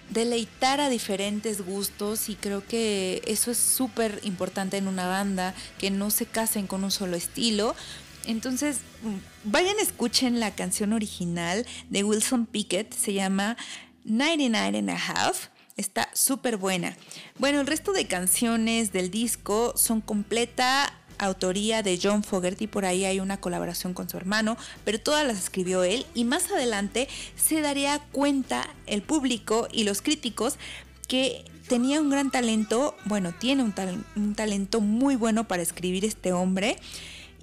deleitar 0.09 0.79
a 0.79 0.89
diferentes 0.89 1.61
gustos 1.61 2.29
y 2.29 2.35
creo 2.35 2.65
que 2.65 3.21
eso 3.25 3.51
es 3.51 3.57
súper 3.57 4.19
importante 4.23 4.77
en 4.77 4.87
una 4.87 5.07
banda, 5.07 5.53
que 5.77 5.91
no 5.91 6.09
se 6.09 6.25
casen 6.25 6.67
con 6.67 6.83
un 6.83 6.91
solo 6.91 7.17
estilo. 7.17 7.75
Entonces, 8.25 8.79
mm, 9.03 9.49
vayan, 9.49 9.75
escuchen 9.79 10.39
la 10.39 10.53
canción 10.55 10.93
original 10.93 11.65
de 11.89 12.03
Wilson 12.03 12.45
Pickett, 12.45 12.93
se 12.93 13.13
llama 13.13 13.57
99 14.03 14.79
and 14.79 14.89
a 14.89 14.95
Half. 14.95 15.47
Está 15.75 16.09
súper 16.13 16.57
buena. 16.57 16.97
Bueno, 17.37 17.61
el 17.61 17.67
resto 17.67 17.93
de 17.93 18.07
canciones 18.07 18.91
del 18.91 19.11
disco 19.11 19.73
son 19.77 20.01
completa 20.01 20.91
autoría 21.19 21.83
de 21.83 21.99
John 22.01 22.23
Fogerty, 22.23 22.67
por 22.67 22.85
ahí 22.85 23.05
hay 23.05 23.19
una 23.19 23.37
colaboración 23.37 23.93
con 23.93 24.09
su 24.09 24.17
hermano, 24.17 24.57
pero 24.83 24.99
todas 24.99 25.25
las 25.25 25.37
escribió 25.37 25.83
él 25.83 26.05
y 26.13 26.23
más 26.23 26.51
adelante 26.51 27.07
se 27.35 27.61
daría 27.61 27.99
cuenta 28.11 28.67
el 28.85 29.01
público 29.01 29.67
y 29.71 29.83
los 29.83 30.01
críticos 30.01 30.57
que 31.07 31.45
tenía 31.67 32.01
un 32.01 32.09
gran 32.09 32.31
talento, 32.31 32.95
bueno, 33.05 33.33
tiene 33.37 33.63
un, 33.63 33.73
un 34.15 34.35
talento 34.35 34.81
muy 34.81 35.15
bueno 35.15 35.47
para 35.47 35.63
escribir 35.63 36.05
este 36.05 36.33
hombre 36.33 36.77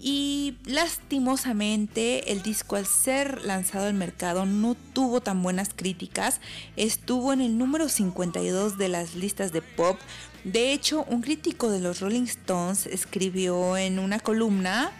y 0.06 0.58
lastimosamente 0.66 2.30
el 2.30 2.42
disco 2.42 2.76
al 2.76 2.84
ser 2.84 3.42
lanzado 3.44 3.86
al 3.86 3.94
mercado 3.94 4.44
no 4.44 4.76
tuvo 4.92 5.22
tan 5.22 5.42
buenas 5.42 5.70
críticas, 5.74 6.42
estuvo 6.76 7.32
en 7.32 7.40
el 7.40 7.56
número 7.56 7.88
52 7.88 8.76
de 8.76 8.88
las 8.88 9.14
listas 9.14 9.50
de 9.52 9.62
pop. 9.62 9.98
De 10.44 10.74
hecho, 10.74 11.04
un 11.04 11.22
crítico 11.22 11.70
de 11.70 11.80
los 11.80 12.00
Rolling 12.00 12.24
Stones 12.24 12.84
escribió 12.84 13.78
en 13.78 13.98
una 13.98 14.20
columna, 14.20 14.92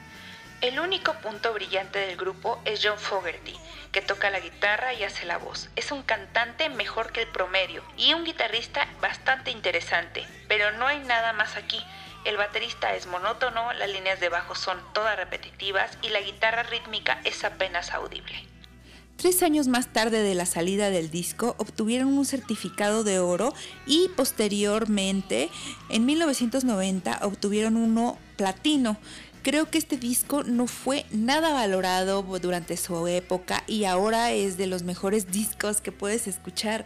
El 0.63 0.81
único 0.81 1.13
punto 1.21 1.53
brillante 1.53 1.99
del 1.99 2.17
grupo 2.17 2.63
es 2.65 2.81
John 2.83 2.99
Fogerty, 2.99 3.55
que 3.93 4.01
toca 4.01 4.31
la 4.31 4.41
guitarra 4.41 4.95
y 4.95 5.05
hace 5.05 5.27
la 5.27 5.37
voz. 5.37 5.69
Es 5.77 5.93
un 5.93 6.03
cantante 6.03 6.71
mejor 6.71 7.13
que 7.13 7.21
el 7.21 7.29
promedio 7.29 7.85
y 7.99 8.15
un 8.15 8.25
guitarrista 8.25 8.89
bastante 9.03 9.51
interesante, 9.51 10.27
pero 10.49 10.73
no 10.73 10.87
hay 10.87 11.01
nada 11.01 11.35
más 11.35 11.57
aquí. 11.57 11.85
El 12.25 12.39
baterista 12.39 12.95
es 12.95 13.07
monótono, 13.07 13.75
las 13.75 13.91
líneas 13.91 14.21
de 14.21 14.31
bajo 14.31 14.55
son 14.55 14.81
todas 14.95 15.19
repetitivas 15.19 15.99
y 16.01 16.09
la 16.09 16.23
guitarra 16.23 16.63
rítmica 16.63 17.21
es 17.25 17.45
apenas 17.45 17.93
audible. 17.93 18.54
Tres 19.17 19.43
años 19.43 19.69
más 19.69 19.93
tarde 19.93 20.23
de 20.23 20.35
la 20.35 20.45
salida 20.45 20.91
del 20.91 21.11
disco, 21.11 21.55
obtuvieron 21.59 22.09
un 22.09 22.25
certificado 22.25 23.05
de 23.05 23.21
oro 23.21 23.55
y 23.87 24.09
posteriormente, 24.17 25.51
en 25.89 26.05
1990, 26.05 27.21
obtuvieron 27.23 27.77
uno 27.77 28.19
platino. 28.37 28.99
Creo 29.43 29.71
que 29.71 29.79
este 29.79 29.99
disco 29.99 30.43
no 30.43 30.67
fue 30.67 31.07
nada 31.11 31.53
valorado 31.53 32.23
durante 32.23 32.77
su 32.77 33.07
época 33.07 33.63
y 33.67 33.85
ahora 33.85 34.33
es 34.33 34.57
de 34.57 34.67
los 34.67 34.83
mejores 34.83 35.31
discos 35.31 35.81
que 35.81 35.93
puedes 35.93 36.27
escuchar. 36.27 36.85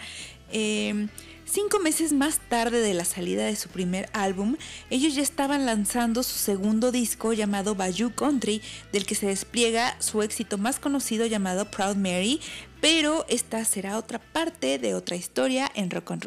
Em, 0.51 1.09
Cinco 1.51 1.79
meses 1.79 2.13
más 2.13 2.41
tarde 2.51 2.83
de 2.83 2.93
la 2.93 3.07
salida 3.07 3.47
de 3.47 3.57
su 3.57 3.71
primer 3.71 4.11
álbum, 4.13 4.57
ellos 4.91 5.15
ya 5.15 5.23
estaban 5.23 5.65
lanzando 5.65 6.23
su 6.23 6.37
segundo 6.37 6.93
disco 6.93 7.33
llamado 7.33 7.75
Bayou 7.75 8.13
Country, 8.13 8.61
del 8.93 9.07
que 9.07 9.15
se 9.15 9.29
despliega 9.29 9.99
su 9.99 10.21
éxito 10.21 10.59
más 10.59 10.79
conocido 10.79 11.25
llamado 11.25 11.71
Proud 11.71 11.97
Mary, 11.97 12.43
pero 12.83 13.25
esta 13.31 13.65
será 13.65 13.97
otra 13.97 14.19
parte 14.19 14.79
de 14.79 14.95
otra 14.95 15.17
historia 15.17 15.71
en 15.75 15.91
Rock 15.91 16.11
and. 16.11 16.27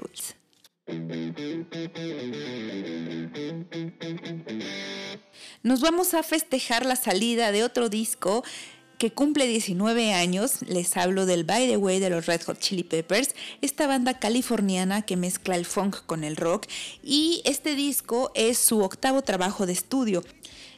Nos 5.61 5.81
vamos 5.81 6.15
a 6.15 6.23
festejar 6.23 6.83
la 6.83 6.95
salida 6.95 7.51
de 7.51 7.63
otro 7.63 7.89
disco 7.89 8.43
que 9.01 9.11
cumple 9.11 9.47
19 9.47 10.13
años, 10.13 10.61
les 10.67 10.95
hablo 10.95 11.25
del 11.25 11.43
By 11.43 11.67
the 11.67 11.77
Way 11.77 11.99
de 11.99 12.11
los 12.11 12.27
Red 12.27 12.43
Hot 12.43 12.59
Chili 12.59 12.83
Peppers, 12.83 13.33
esta 13.63 13.87
banda 13.87 14.19
californiana 14.19 15.01
que 15.01 15.17
mezcla 15.17 15.55
el 15.55 15.65
funk 15.65 16.05
con 16.05 16.23
el 16.23 16.35
rock 16.35 16.67
y 17.03 17.41
este 17.43 17.73
disco 17.73 18.31
es 18.35 18.59
su 18.59 18.79
octavo 18.81 19.23
trabajo 19.23 19.65
de 19.65 19.73
estudio. 19.73 20.23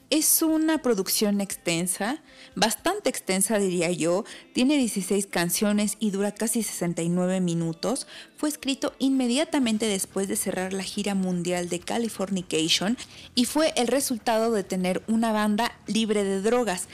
Es 0.09 0.41
una 0.41 0.81
producción 0.81 1.41
extensa, 1.41 2.21
bastante 2.55 3.09
extensa 3.09 3.59
diría 3.59 3.91
yo, 3.91 4.23
tiene 4.53 4.77
16 4.77 5.27
canciones 5.27 5.97
y 5.99 6.11
dura 6.11 6.31
casi 6.31 6.63
69 6.63 7.41
minutos. 7.41 8.07
Fue 8.37 8.47
escrito 8.47 8.93
inmediatamente 8.99 9.85
después 9.85 10.29
de 10.29 10.37
cerrar 10.37 10.71
la 10.71 10.83
gira 10.83 11.13
mundial 11.13 11.67
de 11.67 11.81
Californication 11.81 12.97
y 13.35 13.45
fue 13.45 13.73
el 13.75 13.87
resultado 13.87 14.53
de 14.53 14.63
tener 14.63 15.03
una 15.07 15.33
banda 15.33 15.77
libre 15.87 16.23
de 16.23 16.41
drogas. 16.41 16.87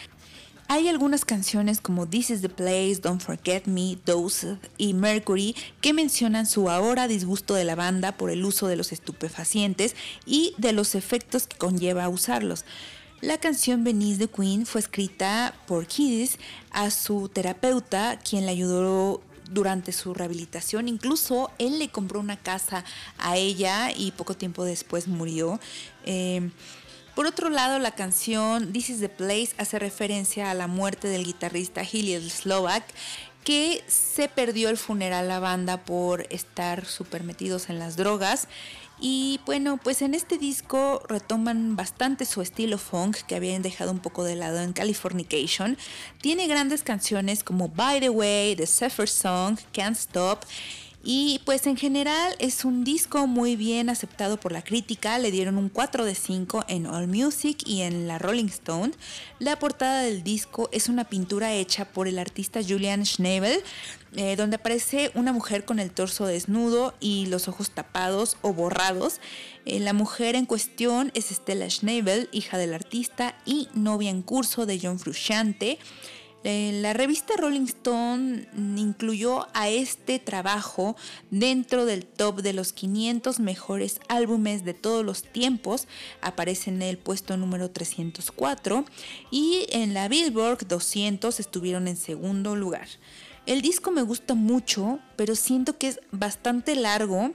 Hay 0.71 0.87
algunas 0.87 1.25
canciones 1.25 1.81
como 1.81 2.07
This 2.07 2.29
is 2.29 2.41
the 2.41 2.47
Place, 2.47 2.99
Don't 3.01 3.23
Forget 3.23 3.65
Me, 3.65 3.97
Dose 4.05 4.59
y 4.77 4.93
Mercury 4.93 5.55
que 5.81 5.93
mencionan 5.93 6.45
su 6.45 6.69
ahora 6.69 7.07
disgusto 7.07 7.55
de 7.55 7.63
la 7.63 7.73
banda 7.73 8.11
por 8.11 8.29
el 8.29 8.45
uso 8.45 8.67
de 8.67 8.75
los 8.75 8.91
estupefacientes 8.91 9.95
y 10.27 10.53
de 10.59 10.73
los 10.73 10.93
efectos 10.93 11.47
que 11.47 11.57
conlleva 11.57 12.07
usarlos. 12.07 12.65
La 13.19 13.39
canción 13.39 13.83
Venice 13.83 14.27
the 14.27 14.31
Queen 14.31 14.67
fue 14.67 14.81
escrita 14.81 15.55
por 15.65 15.87
Kiddis 15.87 16.37
a 16.69 16.91
su 16.91 17.29
terapeuta, 17.29 18.19
quien 18.19 18.45
le 18.45 18.51
ayudó 18.51 19.23
durante 19.49 19.91
su 19.91 20.13
rehabilitación. 20.13 20.87
Incluso 20.87 21.49
él 21.57 21.79
le 21.79 21.89
compró 21.89 22.19
una 22.19 22.37
casa 22.37 22.85
a 23.17 23.37
ella 23.37 23.89
y 23.91 24.11
poco 24.11 24.35
tiempo 24.35 24.63
después 24.65 25.07
murió. 25.07 25.59
Eh, 26.05 26.51
por 27.19 27.27
otro 27.27 27.49
lado, 27.49 27.79
la 27.79 27.91
canción 27.91 28.71
This 28.71 28.91
is 28.91 28.99
the 29.01 29.09
Place 29.09 29.49
hace 29.57 29.77
referencia 29.77 30.49
a 30.49 30.53
la 30.53 30.67
muerte 30.67 31.09
del 31.09 31.25
guitarrista 31.25 31.83
Hilliard 31.83 32.29
Slovak, 32.29 32.85
que 33.43 33.83
se 33.87 34.29
perdió 34.29 34.69
el 34.69 34.77
funeral 34.77 35.25
a 35.25 35.27
la 35.27 35.39
banda 35.41 35.83
por 35.83 36.27
estar 36.29 36.85
súper 36.85 37.25
metidos 37.25 37.69
en 37.69 37.77
las 37.77 37.97
drogas. 37.97 38.47
Y 39.01 39.41
bueno, 39.45 39.77
pues 39.83 40.01
en 40.01 40.13
este 40.13 40.37
disco 40.37 41.01
retoman 41.09 41.75
bastante 41.75 42.23
su 42.23 42.41
estilo 42.41 42.77
funk 42.77 43.17
que 43.27 43.35
habían 43.35 43.63
dejado 43.63 43.91
un 43.91 43.99
poco 43.99 44.23
de 44.23 44.37
lado 44.37 44.61
en 44.61 44.71
Californication. 44.71 45.77
Tiene 46.21 46.47
grandes 46.47 46.83
canciones 46.83 47.43
como 47.43 47.67
By 47.67 47.99
the 47.99 48.09
Way, 48.09 48.55
The 48.55 48.65
Zephyr 48.65 49.09
Song, 49.09 49.57
Can't 49.73 49.97
Stop 49.97 50.45
y 51.03 51.39
pues 51.45 51.65
en 51.65 51.77
general 51.77 52.35
es 52.39 52.65
un 52.65 52.83
disco 52.83 53.25
muy 53.25 53.55
bien 53.55 53.89
aceptado 53.89 54.37
por 54.37 54.51
la 54.51 54.61
crítica, 54.61 55.17
le 55.17 55.31
dieron 55.31 55.57
un 55.57 55.69
4 55.69 56.03
de 56.03 56.13
5 56.13 56.65
en 56.67 56.87
All 56.87 57.07
Music 57.07 57.63
y 57.65 57.81
en 57.81 58.05
la 58.07 58.19
Rolling 58.19 58.47
Stone. 58.47 58.91
La 59.39 59.57
portada 59.57 60.01
del 60.01 60.23
disco 60.23 60.69
es 60.73 60.89
una 60.89 61.05
pintura 61.05 61.53
hecha 61.53 61.85
por 61.85 62.09
el 62.09 62.19
artista 62.19 62.59
Julian 62.61 63.05
Schnabel, 63.05 63.63
eh, 64.17 64.35
donde 64.35 64.57
aparece 64.57 65.11
una 65.15 65.31
mujer 65.31 65.63
con 65.63 65.79
el 65.79 65.91
torso 65.91 66.25
desnudo 66.25 66.93
y 66.99 67.27
los 67.27 67.47
ojos 67.47 67.71
tapados 67.71 68.35
o 68.41 68.53
borrados. 68.53 69.21
Eh, 69.65 69.79
la 69.79 69.93
mujer 69.93 70.35
en 70.35 70.45
cuestión 70.45 71.11
es 71.13 71.29
Stella 71.29 71.69
Schnabel, 71.69 72.27
hija 72.33 72.57
del 72.57 72.73
artista 72.73 73.37
y 73.45 73.69
novia 73.73 74.09
en 74.09 74.21
curso 74.21 74.65
de 74.65 74.79
John 74.81 74.99
Frusciante. 74.99 75.79
Eh, 76.45 76.79
la 76.81 76.93
revista 76.93 77.33
Rolling 77.37 77.65
Stone 77.65 78.47
incluyó 78.77 79.47
a 79.53 79.67
este 79.67 80.19
trabajo 80.19 80.95
dentro 81.31 81.85
del 81.85 82.05
top 82.05 82.41
de 82.41 82.53
los 82.53 82.71
500 82.71 83.41
mejores 83.41 83.99
álbumes 84.07 84.63
de 84.63 84.73
todos 84.73 85.05
los 85.05 85.23
tiempos. 85.23 85.87
Aparece 86.21 86.69
en 86.69 86.81
el 86.81 86.97
puesto 86.97 87.35
número 87.35 87.71
304 87.71 88.85
y 89.31 89.65
en 89.69 89.93
la 89.93 90.07
Billboard 90.07 90.65
200 90.65 91.39
estuvieron 91.39 91.89
en 91.89 91.97
segundo 91.97 92.55
lugar. 92.55 92.87
El 93.45 93.61
disco 93.61 93.91
me 93.91 94.03
gusta 94.03 94.33
mucho, 94.33 94.99
pero 95.15 95.35
siento 95.35 95.77
que 95.77 95.87
es 95.89 95.99
bastante 96.11 96.75
largo. 96.75 97.31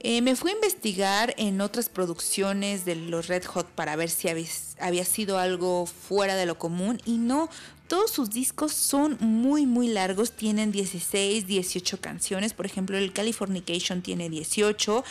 Eh, 0.00 0.22
me 0.22 0.36
fui 0.36 0.52
a 0.52 0.54
investigar 0.54 1.34
en 1.38 1.60
otras 1.60 1.88
producciones 1.88 2.84
de 2.84 2.94
los 2.94 3.26
Red 3.26 3.44
Hot 3.46 3.66
para 3.66 3.96
ver 3.96 4.10
si 4.10 4.28
había, 4.28 5.04
sido 5.04 5.38
algo 5.38 5.86
fuera 5.86 6.36
de 6.36 6.46
lo 6.46 6.56
común 6.56 7.00
y 7.04 7.18
no, 7.18 7.50
todos 7.88 8.10
sus 8.10 8.30
discos 8.30 8.72
son 8.72 9.16
muy 9.20 9.66
muy 9.66 9.88
largos, 9.88 10.32
tienen 10.32 10.70
16, 10.70 11.46
18 11.46 12.00
canciones, 12.00 12.52
por 12.52 12.66
ejemplo 12.66 12.96
el 12.96 13.12
Californication 13.12 14.02
tiene 14.02 14.28
18 14.28 15.04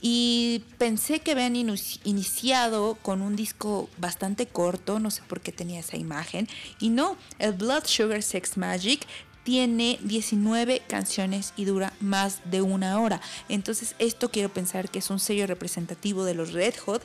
y 0.00 0.64
pensé 0.78 1.20
que 1.20 1.30
habían 1.30 1.54
iniciado 1.54 2.98
con 3.02 3.22
un 3.22 3.36
disco 3.36 3.88
bastante 3.98 4.46
corto, 4.46 4.98
no 4.98 5.12
sé 5.12 5.22
por 5.28 5.40
qué 5.40 5.52
tenía 5.52 5.78
esa 5.78 5.96
imagen, 5.96 6.48
y 6.80 6.88
no, 6.88 7.16
el 7.38 7.52
Blood 7.52 7.84
Sugar 7.86 8.22
Sex 8.22 8.56
Magic 8.56 9.06
tiene 9.44 9.98
19 10.02 10.82
canciones 10.88 11.52
y 11.56 11.66
dura 11.66 11.92
más 12.00 12.40
de 12.50 12.62
una 12.62 13.00
hora. 13.00 13.20
Entonces 13.48 13.94
esto 13.98 14.30
quiero 14.30 14.48
pensar 14.48 14.90
que 14.90 15.00
es 15.00 15.10
un 15.10 15.18
sello 15.18 15.46
representativo 15.46 16.24
de 16.24 16.34
los 16.34 16.52
Red 16.52 16.74
Hot. 16.84 17.02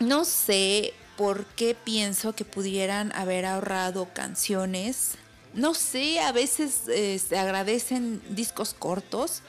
No 0.00 0.24
sé 0.24 0.94
por 1.16 1.46
qué 1.46 1.74
pienso 1.74 2.34
que 2.34 2.44
pudieran 2.44 3.12
haber 3.12 3.46
ahorrado 3.46 4.08
canciones. 4.12 5.16
No 5.54 5.74
sé, 5.74 6.20
a 6.20 6.32
veces 6.32 6.88
eh, 6.88 7.18
se 7.18 7.38
agradecen 7.38 8.22
discos 8.30 8.74
cortos 8.74 9.42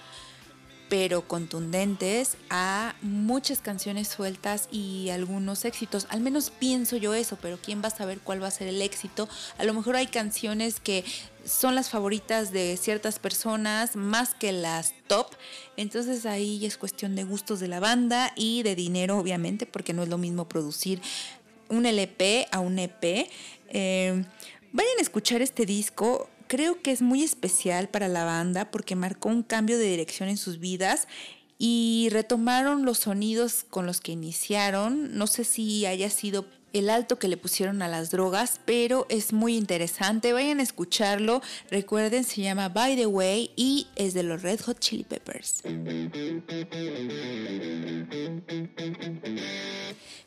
pero 0.94 1.28
contundentes 1.28 2.38
a 2.52 2.94
muchas 3.02 3.62
canciones 3.62 4.10
sueltas 4.10 4.68
y 4.72 5.10
algunos 5.10 5.66
éxitos. 5.66 6.06
Al 6.10 6.22
menos 6.22 6.52
pienso 6.52 6.98
yo 6.98 7.16
eso, 7.16 7.36
pero 7.42 7.58
¿quién 7.58 7.82
va 7.82 7.88
a 7.88 7.98
saber 7.98 8.20
cuál 8.20 8.44
va 8.44 8.50
a 8.50 8.52
ser 8.52 8.68
el 8.68 8.80
éxito? 8.80 9.28
A 9.58 9.64
lo 9.64 9.74
mejor 9.74 9.96
hay 9.96 10.06
canciones 10.06 10.80
que 10.80 11.04
son 11.46 11.74
las 11.74 11.90
favoritas 11.90 12.52
de 12.52 12.78
ciertas 12.78 13.18
personas 13.18 13.96
más 13.96 14.36
que 14.36 14.52
las 14.52 14.94
top. 15.08 15.32
Entonces 15.78 16.28
ahí 16.28 16.64
es 16.64 16.78
cuestión 16.78 17.16
de 17.16 17.24
gustos 17.24 17.60
de 17.60 17.70
la 17.70 17.80
banda 17.80 18.32
y 18.36 18.62
de 18.62 18.76
dinero, 18.76 19.18
obviamente, 19.18 19.66
porque 19.66 19.94
no 19.94 20.04
es 20.04 20.10
lo 20.10 20.20
mismo 20.20 20.48
producir 20.48 21.02
un 21.74 21.86
LP 21.86 22.48
a 22.52 22.60
un 22.60 22.80
EP. 22.80 23.28
Eh, 23.70 24.24
vayan 24.72 24.98
a 25.00 25.02
escuchar 25.02 25.42
este 25.42 25.66
disco 25.66 26.30
creo 26.48 26.84
que 26.84 26.92
es 26.92 27.02
muy 27.02 27.24
especial 27.24 27.90
para 27.90 28.08
la 28.08 28.26
banda 28.26 28.70
porque 28.70 28.96
marcó 28.96 29.30
un 29.30 29.42
cambio 29.42 29.80
de 29.80 29.86
dirección 29.90 30.30
en 30.30 30.38
sus 30.38 30.60
vidas 30.60 31.08
y 31.58 32.10
retomaron 32.12 32.86
los 32.86 33.00
sonidos 33.00 33.66
con 33.70 33.86
los 33.86 34.02
que 34.02 34.12
iniciaron. 34.12 35.18
No 35.18 35.26
sé 35.26 35.46
si 35.46 35.86
haya 35.88 36.12
sido 36.12 36.46
el 36.74 36.90
alto 36.90 37.18
que 37.20 37.28
le 37.28 37.38
pusieron 37.38 37.82
a 37.82 37.88
las 37.88 38.12
drogas, 38.12 38.60
pero 38.66 39.06
es 39.10 39.32
muy 39.32 39.56
interesante. 39.56 40.34
Vayan 40.34 40.60
a 40.60 40.64
escucharlo. 40.64 41.42
Recuerden, 41.72 42.24
se 42.24 42.42
llama 42.42 42.70
By 42.70 42.96
the 42.96 43.06
Way 43.06 43.52
y 43.56 43.88
es 43.96 44.14
de 44.14 44.24
los 44.24 44.42
Red 44.42 44.62
Hot 44.62 44.80
Chili 44.80 45.04
Peppers. 45.04 45.64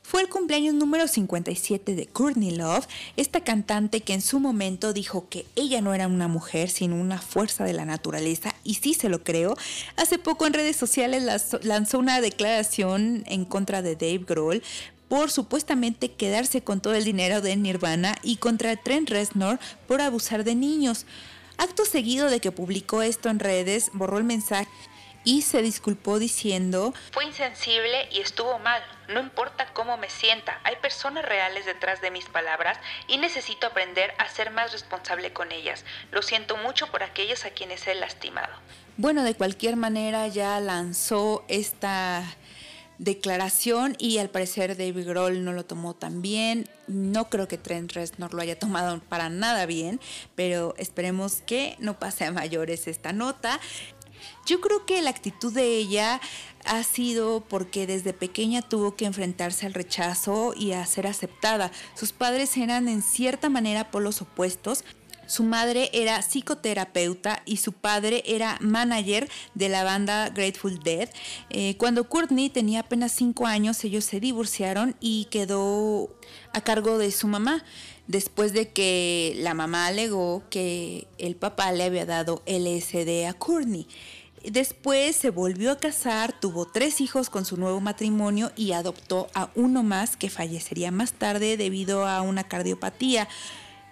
Fue 0.08 0.22
el 0.22 0.28
cumpleaños 0.28 0.72
número 0.72 1.08
57 1.08 1.96
de 1.96 2.06
Courtney 2.06 2.52
Love, 2.52 2.86
esta 3.16 3.40
cantante 3.40 4.02
que 4.02 4.14
en 4.14 4.22
su 4.22 4.38
momento 4.38 4.92
dijo 4.92 5.28
que 5.28 5.46
ella 5.56 5.80
no 5.80 5.94
era 5.94 6.06
una 6.06 6.28
mujer, 6.28 6.70
sino 6.70 6.94
una 6.94 7.20
fuerza 7.20 7.64
de 7.64 7.72
la 7.72 7.84
naturaleza, 7.84 8.54
y 8.62 8.74
sí 8.74 8.94
se 8.94 9.08
lo 9.08 9.24
creo. 9.24 9.56
Hace 9.96 10.20
poco 10.20 10.46
en 10.46 10.52
redes 10.52 10.76
sociales 10.76 11.24
lanzó 11.64 11.98
una 11.98 12.20
declaración 12.20 13.24
en 13.26 13.44
contra 13.44 13.82
de 13.82 13.96
Dave 13.96 14.24
Grohl 14.24 14.62
por 15.08 15.32
supuestamente 15.32 16.12
quedarse 16.12 16.62
con 16.62 16.80
todo 16.80 16.94
el 16.94 17.02
dinero 17.02 17.40
de 17.40 17.56
Nirvana 17.56 18.14
y 18.22 18.36
contra 18.36 18.76
Trent 18.76 19.10
Reznor 19.10 19.58
por 19.88 20.00
abusar 20.00 20.44
de 20.44 20.54
niños. 20.54 21.04
Acto 21.58 21.84
seguido 21.84 22.30
de 22.30 22.38
que 22.38 22.52
publicó 22.52 23.02
esto 23.02 23.28
en 23.28 23.40
redes, 23.40 23.90
borró 23.92 24.18
el 24.18 24.24
mensaje 24.24 24.68
y 25.26 25.42
se 25.42 25.60
disculpó 25.60 26.18
diciendo, 26.20 26.94
Fue 27.10 27.24
insensible 27.24 28.08
y 28.12 28.20
estuvo 28.20 28.58
mal. 28.60 28.80
No 29.08 29.20
importa 29.20 29.66
cómo 29.74 29.96
me 29.98 30.08
sienta, 30.08 30.60
hay 30.62 30.76
personas 30.76 31.24
reales 31.24 31.66
detrás 31.66 32.00
de 32.00 32.12
mis 32.12 32.24
palabras 32.26 32.78
y 33.08 33.18
necesito 33.18 33.66
aprender 33.66 34.14
a 34.18 34.28
ser 34.28 34.52
más 34.52 34.72
responsable 34.72 35.32
con 35.32 35.50
ellas. 35.52 35.84
Lo 36.12 36.22
siento 36.22 36.56
mucho 36.56 36.86
por 36.86 37.02
aquellos 37.02 37.44
a 37.44 37.50
quienes 37.50 37.86
he 37.88 37.94
lastimado. 37.96 38.54
Bueno, 38.96 39.24
de 39.24 39.34
cualquier 39.34 39.76
manera 39.76 40.28
ya 40.28 40.58
lanzó 40.60 41.44
esta 41.48 42.24
declaración 42.98 43.94
y 43.98 44.18
al 44.18 44.30
parecer 44.30 44.76
David 44.76 45.06
Grohl 45.06 45.44
no 45.44 45.52
lo 45.52 45.64
tomó 45.64 45.94
tan 45.94 46.22
bien. 46.22 46.68
No 46.86 47.28
creo 47.28 47.48
que 47.48 47.58
Trent 47.58 47.92
Reznor 47.92 48.32
lo 48.32 48.42
haya 48.42 48.58
tomado 48.58 49.00
para 49.00 49.28
nada 49.28 49.66
bien, 49.66 50.00
pero 50.34 50.74
esperemos 50.78 51.42
que 51.46 51.76
no 51.78 51.98
pase 51.98 52.24
a 52.24 52.32
mayores 52.32 52.86
esta 52.86 53.12
nota. 53.12 53.60
Yo 54.44 54.60
creo 54.60 54.86
que 54.86 55.02
la 55.02 55.10
actitud 55.10 55.52
de 55.52 55.76
ella 55.76 56.20
ha 56.64 56.82
sido 56.82 57.40
porque 57.48 57.86
desde 57.86 58.12
pequeña 58.12 58.62
tuvo 58.62 58.96
que 58.96 59.04
enfrentarse 59.04 59.66
al 59.66 59.74
rechazo 59.74 60.52
y 60.56 60.72
a 60.72 60.84
ser 60.86 61.06
aceptada. 61.06 61.70
Sus 61.94 62.12
padres 62.12 62.56
eran 62.56 62.88
en 62.88 63.02
cierta 63.02 63.48
manera 63.48 63.90
polos 63.90 64.20
opuestos. 64.22 64.84
Su 65.26 65.42
madre 65.42 65.90
era 65.92 66.22
psicoterapeuta 66.22 67.42
y 67.44 67.58
su 67.58 67.72
padre 67.72 68.22
era 68.26 68.58
manager 68.60 69.28
de 69.54 69.68
la 69.68 69.84
banda 69.84 70.28
Grateful 70.30 70.78
Dead. 70.78 71.08
Eh, 71.50 71.76
cuando 71.78 72.08
Courtney 72.08 72.48
tenía 72.50 72.80
apenas 72.80 73.12
5 73.12 73.46
años, 73.46 73.82
ellos 73.84 74.04
se 74.04 74.20
divorciaron 74.20 74.96
y 75.00 75.26
quedó 75.26 76.10
a 76.52 76.60
cargo 76.60 76.98
de 76.98 77.10
su 77.10 77.26
mamá 77.26 77.64
después 78.06 78.52
de 78.52 78.70
que 78.72 79.34
la 79.38 79.54
mamá 79.54 79.86
alegó 79.86 80.44
que 80.50 81.06
el 81.18 81.36
papá 81.36 81.72
le 81.72 81.84
había 81.84 82.06
dado 82.06 82.42
LSD 82.46 83.26
a 83.26 83.34
Courtney. 83.34 83.88
Después 84.44 85.16
se 85.16 85.30
volvió 85.30 85.72
a 85.72 85.78
casar, 85.78 86.38
tuvo 86.38 86.66
tres 86.66 87.00
hijos 87.00 87.30
con 87.30 87.44
su 87.44 87.56
nuevo 87.56 87.80
matrimonio 87.80 88.52
y 88.54 88.72
adoptó 88.72 89.28
a 89.34 89.50
uno 89.56 89.82
más 89.82 90.16
que 90.16 90.30
fallecería 90.30 90.92
más 90.92 91.14
tarde 91.14 91.56
debido 91.56 92.06
a 92.06 92.22
una 92.22 92.44
cardiopatía. 92.44 93.28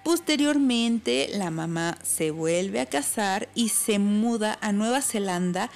Posteriormente, 0.04 1.30
la 1.32 1.50
mamá 1.50 1.96
se 2.02 2.30
vuelve 2.30 2.78
a 2.80 2.86
casar 2.86 3.48
y 3.54 3.70
se 3.70 3.98
muda 3.98 4.58
a 4.60 4.70
Nueva 4.70 5.00
Zelanda, 5.00 5.70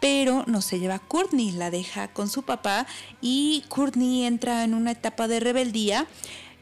pero 0.00 0.42
no 0.48 0.62
se 0.62 0.80
lleva 0.80 0.96
a 0.96 0.98
Courtney, 0.98 1.52
la 1.52 1.70
deja 1.70 2.08
con 2.08 2.28
su 2.28 2.42
papá 2.42 2.88
y 3.20 3.64
Courtney 3.68 4.24
entra 4.24 4.64
en 4.64 4.74
una 4.74 4.90
etapa 4.90 5.28
de 5.28 5.38
rebeldía. 5.38 6.08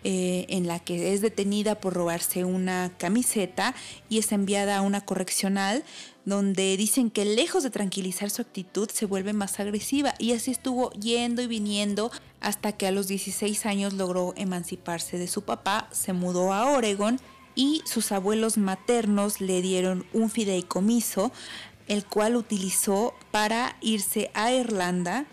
Eh, 0.08 0.46
en 0.50 0.68
la 0.68 0.78
que 0.78 1.14
es 1.14 1.20
detenida 1.20 1.80
por 1.80 1.92
robarse 1.92 2.44
una 2.44 2.92
camiseta 2.96 3.74
y 4.08 4.18
es 4.18 4.30
enviada 4.30 4.76
a 4.76 4.82
una 4.82 5.00
correccional 5.00 5.82
donde 6.24 6.76
dicen 6.76 7.10
que 7.10 7.24
lejos 7.24 7.64
de 7.64 7.70
tranquilizar 7.70 8.30
su 8.30 8.40
actitud 8.40 8.88
se 8.88 9.04
vuelve 9.04 9.32
más 9.32 9.58
agresiva 9.58 10.14
y 10.20 10.30
así 10.30 10.52
estuvo 10.52 10.92
yendo 10.92 11.42
y 11.42 11.48
viniendo 11.48 12.12
hasta 12.38 12.70
que 12.70 12.86
a 12.86 12.92
los 12.92 13.08
16 13.08 13.66
años 13.66 13.94
logró 13.94 14.32
emanciparse 14.36 15.18
de 15.18 15.26
su 15.26 15.42
papá, 15.42 15.88
se 15.90 16.12
mudó 16.12 16.52
a 16.52 16.70
Oregon 16.70 17.18
y 17.56 17.82
sus 17.84 18.12
abuelos 18.12 18.58
maternos 18.58 19.40
le 19.40 19.60
dieron 19.60 20.06
un 20.12 20.30
fideicomiso, 20.30 21.32
el 21.88 22.04
cual 22.04 22.36
utilizó 22.36 23.12
para 23.32 23.76
irse 23.80 24.30
a 24.34 24.52
Irlanda 24.52 25.26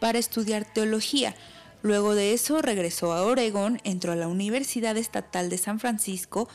para 0.00 0.18
estudiar 0.18 0.66
teología. 0.66 1.34
Luego 1.82 2.14
de 2.14 2.32
eso 2.32 2.60
regresó 2.60 3.12
a 3.12 3.22
Oregon, 3.22 3.80
entró 3.84 4.12
a 4.12 4.16
la 4.16 4.28
Universidad 4.28 4.96
Estatal 4.96 5.48
de 5.48 5.58
San 5.58 5.78
Francisco, 5.78 6.48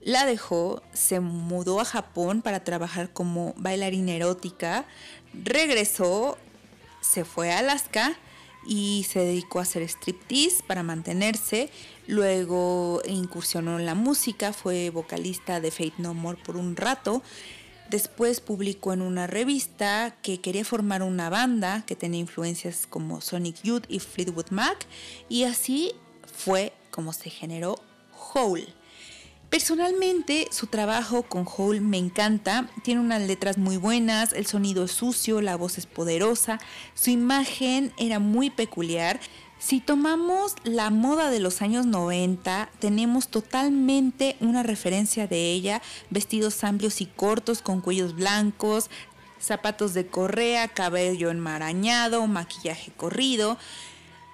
la 0.00 0.26
dejó, 0.26 0.82
se 0.92 1.20
mudó 1.20 1.80
a 1.80 1.84
Japón 1.84 2.42
para 2.42 2.64
trabajar 2.64 3.12
como 3.12 3.54
bailarina 3.56 4.12
erótica, 4.12 4.84
regresó, 5.32 6.38
se 7.00 7.24
fue 7.24 7.52
a 7.52 7.58
Alaska 7.58 8.16
y 8.66 9.06
se 9.08 9.20
dedicó 9.20 9.58
a 9.58 9.62
hacer 9.62 9.82
striptease 9.82 10.62
para 10.66 10.82
mantenerse. 10.82 11.70
Luego 12.06 13.02
incursionó 13.06 13.78
en 13.78 13.86
la 13.86 13.94
música, 13.94 14.52
fue 14.52 14.90
vocalista 14.90 15.60
de 15.60 15.70
Fate 15.70 15.94
No 15.98 16.14
More 16.14 16.38
por 16.42 16.56
un 16.56 16.76
rato. 16.76 17.22
Después 17.90 18.40
publicó 18.40 18.92
en 18.92 19.00
una 19.00 19.26
revista 19.26 20.14
que 20.20 20.40
quería 20.40 20.64
formar 20.64 21.02
una 21.02 21.30
banda 21.30 21.84
que 21.86 21.96
tenía 21.96 22.20
influencias 22.20 22.86
como 22.86 23.22
Sonic 23.22 23.62
Youth 23.62 23.84
y 23.88 23.98
Fleetwood 23.98 24.50
Mac 24.50 24.86
y 25.30 25.44
así 25.44 25.92
fue 26.26 26.74
como 26.90 27.14
se 27.14 27.30
generó 27.30 27.80
Hole. 28.34 28.66
Personalmente, 29.48 30.46
su 30.50 30.66
trabajo 30.66 31.22
con 31.22 31.46
Hole 31.48 31.80
me 31.80 31.96
encanta. 31.96 32.68
Tiene 32.84 33.00
unas 33.00 33.22
letras 33.22 33.56
muy 33.56 33.78
buenas, 33.78 34.34
el 34.34 34.46
sonido 34.46 34.84
es 34.84 34.90
sucio, 34.90 35.40
la 35.40 35.56
voz 35.56 35.78
es 35.78 35.86
poderosa, 35.86 36.60
su 36.92 37.08
imagen 37.08 37.94
era 37.96 38.18
muy 38.18 38.50
peculiar. 38.50 39.18
Si 39.58 39.80
tomamos 39.80 40.54
la 40.62 40.90
moda 40.90 41.30
de 41.30 41.40
los 41.40 41.62
años 41.62 41.84
90, 41.84 42.70
tenemos 42.78 43.26
totalmente 43.26 44.36
una 44.40 44.62
referencia 44.62 45.26
de 45.26 45.50
ella, 45.50 45.82
vestidos 46.10 46.62
amplios 46.62 47.00
y 47.00 47.06
cortos 47.06 47.60
con 47.60 47.80
cuellos 47.80 48.14
blancos, 48.14 48.88
zapatos 49.40 49.94
de 49.94 50.06
correa, 50.06 50.68
cabello 50.68 51.30
enmarañado, 51.30 52.24
maquillaje 52.28 52.92
corrido. 52.96 53.58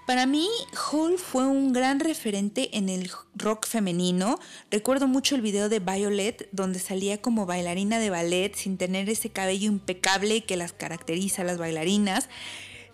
Para 0.07 0.27
mí, 0.27 0.47
Hall 0.93 1.17
fue 1.17 1.47
un 1.47 1.73
gran 1.73 2.01
referente 2.01 2.77
en 2.77 2.91
el 2.91 3.11
rock 3.35 3.67
femenino. 3.67 4.39
Recuerdo 4.71 5.09
mucho 5.09 5.37
el 5.37 5.41
video 5.41 5.71
de 5.71 5.79
Violet, 5.79 6.51
donde 6.53 6.79
salía 6.79 7.23
como 7.23 7.47
bailarina 7.47 7.99
de 7.99 8.11
ballet 8.11 8.55
sin 8.55 8.77
tener 8.77 9.09
ese 9.09 9.31
cabello 9.31 9.69
impecable 9.69 10.45
que 10.45 10.59
las 10.59 10.75
caracteriza 10.75 11.41
a 11.41 11.47
las 11.47 11.57
bailarinas. 11.57 12.29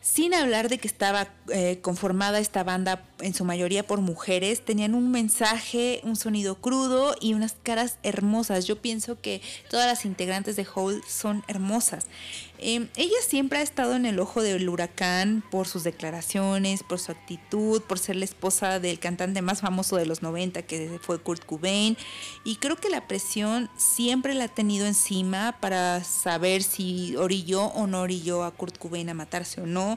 Sin 0.02 0.32
hablar 0.32 0.70
de 0.70 0.78
que 0.78 0.88
estaba 0.88 1.28
eh, 1.52 1.80
conformada 1.82 2.38
esta 2.38 2.64
banda 2.64 3.04
en 3.20 3.34
su 3.34 3.44
mayoría 3.44 3.86
por 3.86 4.00
mujeres, 4.00 4.64
tenían 4.64 4.94
un 4.94 5.10
mensaje, 5.10 6.00
un 6.04 6.16
sonido 6.16 6.54
crudo 6.54 7.14
y 7.20 7.34
unas 7.34 7.54
caras 7.62 7.98
hermosas. 8.02 8.66
Yo 8.66 8.80
pienso 8.80 9.20
que 9.20 9.42
todas 9.68 9.86
las 9.86 10.06
integrantes 10.06 10.56
de 10.56 10.66
Hole 10.74 11.02
son 11.06 11.44
hermosas. 11.48 12.06
Em, 12.62 12.88
ella 12.96 13.16
siempre 13.26 13.58
ha 13.58 13.62
estado 13.62 13.96
en 13.96 14.04
el 14.04 14.20
ojo 14.20 14.42
del 14.42 14.68
huracán 14.68 15.42
por 15.50 15.66
sus 15.66 15.82
declaraciones, 15.82 16.82
por 16.82 16.98
su 16.98 17.10
actitud, 17.10 17.80
por 17.80 17.98
ser 17.98 18.16
la 18.16 18.26
esposa 18.26 18.78
del 18.80 18.98
cantante 18.98 19.40
más 19.40 19.62
famoso 19.62 19.96
de 19.96 20.04
los 20.04 20.20
90 20.20 20.60
que 20.62 20.98
fue 21.00 21.18
Kurt 21.18 21.42
Cobain 21.46 21.96
y 22.44 22.56
creo 22.56 22.76
que 22.76 22.90
la 22.90 23.08
presión 23.08 23.70
siempre 23.78 24.34
la 24.34 24.44
ha 24.44 24.48
tenido 24.48 24.86
encima 24.86 25.56
para 25.58 26.04
saber 26.04 26.62
si 26.62 27.16
orilló 27.16 27.64
o 27.64 27.86
no 27.86 28.02
orilló 28.02 28.44
a 28.44 28.50
Kurt 28.50 28.76
Cobain 28.76 29.08
a 29.08 29.14
matarse 29.14 29.62
o 29.62 29.66
no, 29.66 29.96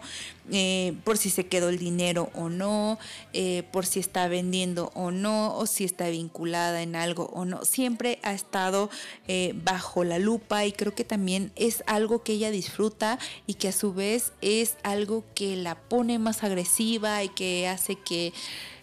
eh, 0.52 0.94
por 1.04 1.18
si 1.18 1.30
se 1.30 1.48
quedó 1.48 1.70
el 1.70 1.80
dinero 1.80 2.30
o 2.34 2.50
no, 2.50 2.98
eh, 3.34 3.64
por 3.72 3.86
si 3.86 4.00
está 4.00 4.28
vendiendo 4.28 4.92
o 4.94 5.12
no, 5.12 5.58
o 5.58 5.66
si 5.66 5.84
está 5.84 6.08
vinculada 6.10 6.82
en 6.82 6.96
algo 6.96 7.30
o 7.34 7.46
no. 7.46 7.66
Siempre 7.66 8.20
ha 8.24 8.34
estado 8.34 8.90
eh, 9.28 9.54
bajo 9.64 10.04
la 10.04 10.20
lupa 10.20 10.66
y 10.66 10.72
creo 10.72 10.96
que 10.96 11.04
también 11.04 11.52
es 11.56 11.84
algo 11.88 12.24
que 12.24 12.34
ella 12.34 12.52
disfruta 12.54 13.20
y 13.46 13.56
que 13.56 13.68
a 13.68 13.74
su 13.74 13.94
vez 13.94 14.32
es 14.42 14.78
algo 14.84 15.26
que 15.36 15.58
la 15.58 15.76
pone 15.76 16.20
más 16.20 16.44
agresiva 16.44 17.24
y 17.24 17.30
que 17.30 17.68
hace 17.68 17.96
que 17.96 18.32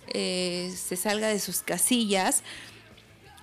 eh, 0.08 0.74
se 0.76 0.96
salga 0.96 1.28
de 1.28 1.40
sus 1.40 1.60
casillas. 1.60 2.42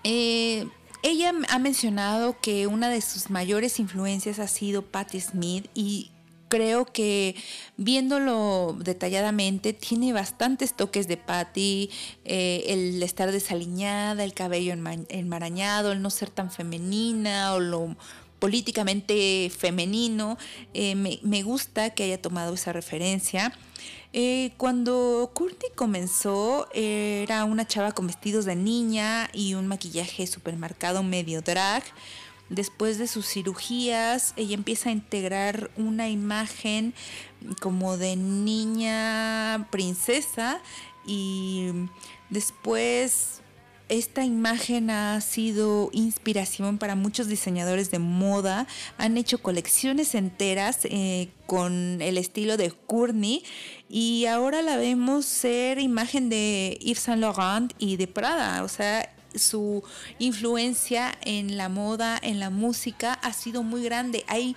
Eh, 0.04 0.68
ella 1.04 1.32
ha 1.50 1.60
mencionado 1.60 2.40
que 2.42 2.68
una 2.68 2.90
de 2.90 3.02
sus 3.02 3.30
mayores 3.30 3.80
influencias 3.80 4.40
ha 4.40 4.48
sido 4.48 4.82
Patti 4.82 5.20
Smith 5.20 5.70
y 5.74 6.12
creo 6.48 6.86
que 6.86 7.36
viéndolo 7.78 8.76
detalladamente 8.80 9.74
tiene 9.74 10.14
bastantes 10.14 10.74
toques 10.74 11.08
de 11.08 11.18
Patty, 11.18 11.90
eh, 12.26 12.64
el 12.68 13.04
estar 13.04 13.32
desaliñada, 13.32 14.24
el 14.24 14.34
cabello 14.34 14.74
enmarañado, 14.74 15.92
el 15.92 16.02
no 16.02 16.10
ser 16.10 16.30
tan 16.30 16.52
femenina 16.52 17.54
o 17.54 17.60
lo 17.60 17.96
políticamente 18.40 19.52
femenino. 19.56 20.38
Eh, 20.74 20.96
me, 20.96 21.44
gusta 21.44 21.92
que 21.92 22.04
haya 22.04 22.22
tomado 22.22 22.54
esa 22.54 22.74
referencia. 22.74 23.54
Eh, 24.14 24.52
cuando 24.58 25.32
Courtney 25.34 25.72
comenzó, 25.76 26.68
era 26.74 27.44
una 27.44 27.68
chava 27.68 27.92
con 27.92 28.08
vestidos 28.08 28.46
de 28.46 28.56
niña 28.56 29.30
y 29.34 29.54
un 29.54 29.68
maquillaje 29.68 30.28
supermercado 30.28 31.04
medio 31.04 31.42
drag. 31.42 31.84
Después 32.50 32.98
de 32.98 33.08
sus 33.08 33.28
cirugías, 33.28 34.34
ella 34.38 34.54
empieza 34.54 34.90
a 34.90 34.94
integrar 34.94 35.70
una 35.76 36.08
imagen 36.10 36.94
como 37.60 37.98
de 37.98 38.16
niña 38.16 39.68
princesa 39.70 40.62
y 41.06 41.72
después 42.30 43.42
esta 43.90 44.24
imagen 44.24 44.90
ha 44.90 45.20
sido 45.22 45.90
inspiración 45.94 46.78
para 46.78 46.96
muchos 46.96 47.28
diseñadores 47.28 47.90
de 47.92 48.00
moda. 48.00 48.68
Han 48.98 49.18
hecho 49.18 49.38
colecciones 49.40 50.16
enteras 50.16 50.80
eh, 50.84 51.30
con 51.46 52.02
el 52.02 52.18
estilo 52.18 52.58
de 52.58 52.72
Courtney 52.72 53.44
y 53.90 54.26
ahora 54.26 54.62
la 54.62 54.78
vemos 54.78 55.26
ser 55.26 55.80
imagen 55.80 56.30
de 56.30 56.78
Yves 56.82 57.00
Saint 57.00 57.22
Laurent 57.22 57.74
y 57.80 57.98
de 57.98 58.08
Prada. 58.08 58.64
O 58.64 58.68
sea, 58.68 59.14
su 59.36 59.84
influencia 60.20 61.18
en 61.22 61.58
la 61.58 61.70
moda, 61.70 62.20
en 62.22 62.40
la 62.40 62.50
música 62.50 63.14
ha 63.14 63.34
sido 63.34 63.64
muy 63.64 63.84
grande. 63.84 64.26
Hay 64.28 64.56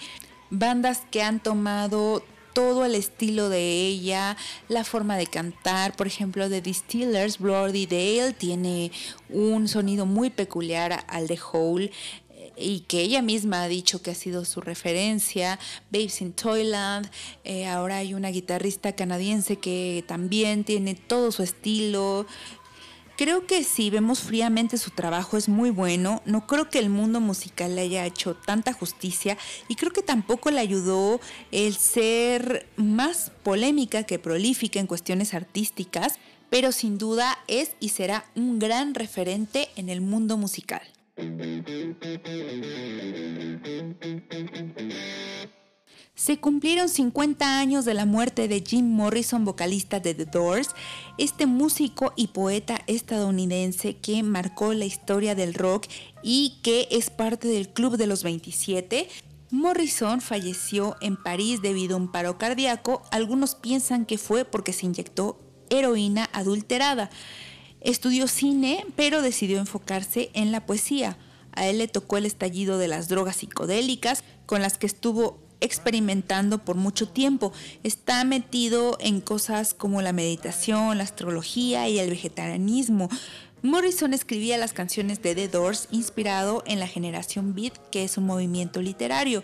bandas 0.50 1.02
que 1.10 1.22
han 1.22 1.40
tomado 1.40 2.24
todo 2.52 2.84
el 2.84 2.94
estilo 2.94 3.48
de 3.48 3.86
ella, 3.86 4.36
la 4.68 4.84
forma 4.84 5.16
de 5.16 5.26
cantar, 5.26 5.96
por 5.96 6.06
ejemplo, 6.06 6.48
de 6.48 6.60
Distillers, 6.60 7.38
Bloody 7.38 7.86
Dale 7.86 8.32
tiene 8.32 8.90
un 9.28 9.68
sonido 9.68 10.06
muy 10.06 10.30
peculiar 10.30 11.04
al 11.08 11.26
de 11.26 11.38
Hole 11.52 11.92
eh, 12.30 12.52
y 12.56 12.80
que 12.80 13.00
ella 13.00 13.22
misma 13.22 13.62
ha 13.62 13.68
dicho 13.68 14.02
que 14.02 14.10
ha 14.10 14.14
sido 14.14 14.44
su 14.44 14.60
referencia, 14.60 15.58
Babes 15.90 16.20
in 16.20 16.32
Toyland, 16.32 17.10
eh, 17.44 17.66
ahora 17.66 17.98
hay 17.98 18.14
una 18.14 18.30
guitarrista 18.30 18.92
canadiense 18.92 19.56
que 19.56 20.04
también 20.06 20.64
tiene 20.64 20.94
todo 20.94 21.32
su 21.32 21.42
estilo, 21.42 22.26
Creo 23.20 23.46
que 23.46 23.64
si 23.64 23.90
vemos 23.90 24.20
fríamente 24.20 24.78
su 24.78 24.92
trabajo 24.92 25.36
es 25.36 25.46
muy 25.46 25.68
bueno, 25.68 26.22
no 26.24 26.46
creo 26.46 26.70
que 26.70 26.78
el 26.78 26.88
mundo 26.88 27.20
musical 27.20 27.76
le 27.76 27.82
haya 27.82 28.06
hecho 28.06 28.34
tanta 28.34 28.72
justicia 28.72 29.36
y 29.68 29.74
creo 29.74 29.92
que 29.92 30.00
tampoco 30.00 30.50
le 30.50 30.58
ayudó 30.58 31.20
el 31.52 31.74
ser 31.74 32.66
más 32.76 33.30
polémica 33.42 34.04
que 34.04 34.18
prolífica 34.18 34.80
en 34.80 34.86
cuestiones 34.86 35.34
artísticas, 35.34 36.18
pero 36.48 36.72
sin 36.72 36.96
duda 36.96 37.36
es 37.46 37.72
y 37.78 37.90
será 37.90 38.24
un 38.36 38.58
gran 38.58 38.94
referente 38.94 39.68
en 39.76 39.90
el 39.90 40.00
mundo 40.00 40.38
musical. 40.38 40.80
Se 46.20 46.38
cumplieron 46.38 46.90
50 46.90 47.58
años 47.58 47.86
de 47.86 47.94
la 47.94 48.04
muerte 48.04 48.46
de 48.46 48.60
Jim 48.60 48.86
Morrison, 48.86 49.46
vocalista 49.46 50.00
de 50.00 50.12
The 50.12 50.26
Doors, 50.26 50.68
este 51.16 51.46
músico 51.46 52.12
y 52.14 52.26
poeta 52.26 52.82
estadounidense 52.86 53.96
que 53.96 54.22
marcó 54.22 54.74
la 54.74 54.84
historia 54.84 55.34
del 55.34 55.54
rock 55.54 55.86
y 56.22 56.58
que 56.62 56.88
es 56.90 57.08
parte 57.08 57.48
del 57.48 57.70
Club 57.70 57.96
de 57.96 58.06
los 58.06 58.22
27. 58.22 59.08
Morrison 59.50 60.20
falleció 60.20 60.94
en 61.00 61.16
París 61.16 61.62
debido 61.62 61.94
a 61.94 62.00
un 62.00 62.12
paro 62.12 62.36
cardíaco. 62.36 63.02
Algunos 63.12 63.54
piensan 63.54 64.04
que 64.04 64.18
fue 64.18 64.44
porque 64.44 64.74
se 64.74 64.84
inyectó 64.84 65.40
heroína 65.70 66.28
adulterada. 66.34 67.08
Estudió 67.80 68.28
cine, 68.28 68.84
pero 68.94 69.22
decidió 69.22 69.58
enfocarse 69.58 70.28
en 70.34 70.52
la 70.52 70.66
poesía. 70.66 71.16
A 71.52 71.66
él 71.66 71.78
le 71.78 71.88
tocó 71.88 72.18
el 72.18 72.26
estallido 72.26 72.76
de 72.76 72.88
las 72.88 73.08
drogas 73.08 73.36
psicodélicas, 73.36 74.22
con 74.44 74.60
las 74.60 74.76
que 74.76 74.86
estuvo 74.86 75.49
experimentando 75.60 76.58
por 76.58 76.76
mucho 76.76 77.08
tiempo. 77.08 77.52
Está 77.82 78.24
metido 78.24 78.96
en 79.00 79.20
cosas 79.20 79.74
como 79.74 80.02
la 80.02 80.12
meditación, 80.12 80.98
la 80.98 81.04
astrología 81.04 81.88
y 81.88 81.98
el 81.98 82.10
vegetarianismo. 82.10 83.08
Morrison 83.62 84.14
escribía 84.14 84.56
las 84.56 84.72
canciones 84.72 85.20
de 85.22 85.34
The 85.34 85.48
Doors 85.48 85.88
inspirado 85.90 86.62
en 86.66 86.80
la 86.80 86.86
generación 86.86 87.54
Beat, 87.54 87.74
que 87.90 88.04
es 88.04 88.16
un 88.16 88.24
movimiento 88.24 88.80
literario. 88.80 89.42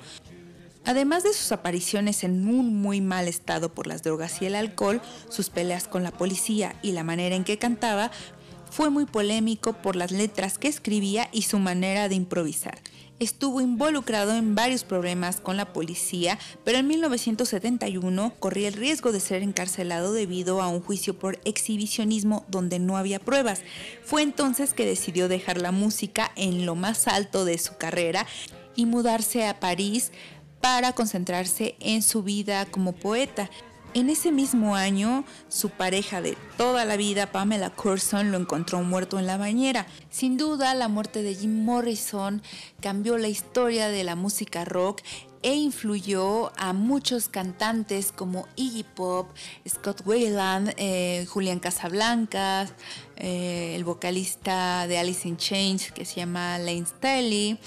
Además 0.87 1.25
de 1.25 1.33
sus 1.33 1.53
apariciones 1.53 2.23
en 2.25 2.49
un 2.49 2.81
muy 2.81 3.01
mal 3.01 3.29
estado 3.29 3.75
por 3.75 3.87
las 3.87 4.03
drogas 4.03 4.41
y 4.41 4.47
el 4.47 4.55
alcohol, 4.55 5.03
sus 5.29 5.51
peleas 5.51 5.89
con 5.89 6.03
la 6.03 6.13
policía 6.13 6.79
y 6.81 6.93
la 6.93 7.03
manera 7.03 7.35
en 7.35 7.45
que 7.45 7.59
cantaba, 7.59 8.11
fue 8.71 8.89
muy 8.89 9.05
polémico 9.05 9.75
por 9.75 9.97
las 9.97 10.13
letras 10.13 10.59
que 10.59 10.69
escribía 10.69 11.29
y 11.33 11.43
su 11.43 11.59
manera 11.59 12.09
de 12.09 12.15
improvisar 12.15 12.79
estuvo 13.19 13.61
involucrado 13.61 14.35
en 14.35 14.55
varios 14.55 14.85
problemas 14.85 15.41
con 15.41 15.57
la 15.57 15.73
policía, 15.73 16.39
pero 16.65 16.79
en 16.79 16.87
1971 16.87 18.35
corría 18.39 18.69
el 18.69 18.75
riesgo 18.75 19.13
de 19.13 19.21
ser 19.21 19.43
encarcelado 19.43 20.13
debido 20.13 20.61
a 20.63 20.69
un 20.69 20.81
juicio 20.81 21.19
por 21.19 21.41
exhibicionismo 21.45 22.45
donde 22.49 22.79
no 22.79 22.97
había 22.97 23.19
pruebas. 23.19 23.63
Fue 24.05 24.23
entonces 24.23 24.75
que 24.75 24.87
decidió 24.87 25.29
dejar 25.29 25.61
la 25.61 25.73
música 25.73 26.33
en 26.37 26.67
lo 26.67 26.75
más 26.75 27.09
alto 27.09 27.45
de 27.45 27.59
su 27.59 27.77
carrera 27.77 28.27
y 28.75 28.87
mudarse 28.87 29.47
a 29.47 29.59
París 29.59 30.13
para 30.61 30.93
concentrarse 30.93 31.77
en 31.81 32.03
su 32.03 32.23
vida 32.23 32.67
como 32.67 32.93
poeta. 32.93 33.51
En 33.97 34.11
ese 34.11 34.31
mismo 34.31 34.77
año, 34.77 35.25
su 35.49 35.71
pareja 35.71 36.21
de 36.21 36.37
toda 36.59 36.85
la 36.85 36.99
vida, 36.99 37.33
Pamela 37.33 37.71
Curson, 37.71 38.31
lo 38.31 38.37
encontró 38.37 38.83
muerto 38.83 39.19
en 39.19 39.27
la 39.27 39.39
bañera. 39.39 39.87
Sin 40.11 40.37
duda, 40.37 40.75
la 40.75 40.89
muerte 40.89 41.23
de 41.23 41.35
Jim 41.35 41.65
Morrison 41.65 42.43
cambió 42.83 43.17
la 43.17 43.29
historia 43.29 43.89
de 43.89 44.05
la 44.05 44.15
música 44.15 44.67
rock 44.67 45.01
e 45.43 45.55
influyó 45.55 46.53
a 46.59 46.75
muchos 46.75 47.31
cantantes 47.31 48.13
como 48.13 48.47
Iggy 48.57 48.85
Pop, 48.85 49.31
Scott 49.67 50.03
Weiland, 50.05 50.75
eh, 50.77 51.25
Julián 51.31 51.59
Casablancas, 51.59 52.75
eh, 53.17 53.77
el 53.77 53.85
vocalista 53.85 54.87
de 54.89 54.99
Alice 54.99 55.27
in 55.27 55.39
Chains 55.39 55.91
que 55.91 56.05
se 56.05 56.17
llama 56.17 56.59
Lane 56.59 56.85
Staley. 56.85 57.59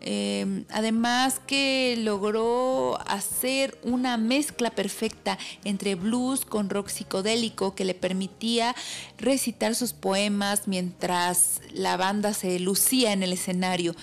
Em, 0.00 0.64
además 0.70 1.40
que 1.46 1.96
logró 1.98 2.98
hacer 3.06 3.78
una 3.82 4.16
mezcla 4.16 4.70
perfecta 4.70 5.38
entre 5.64 5.94
blues 5.94 6.44
con 6.44 6.70
rock 6.70 6.88
psicodélico 6.88 7.74
que 7.74 7.84
le 7.84 7.94
permitía 7.94 8.74
recitar 9.18 9.74
sus 9.74 9.92
poemas 9.92 10.68
mientras 10.68 11.60
la 11.72 11.96
banda 11.96 12.34
se 12.34 12.58
lucía 12.60 13.12
en 13.12 13.22
el 13.22 13.32
escenario. 13.32 13.94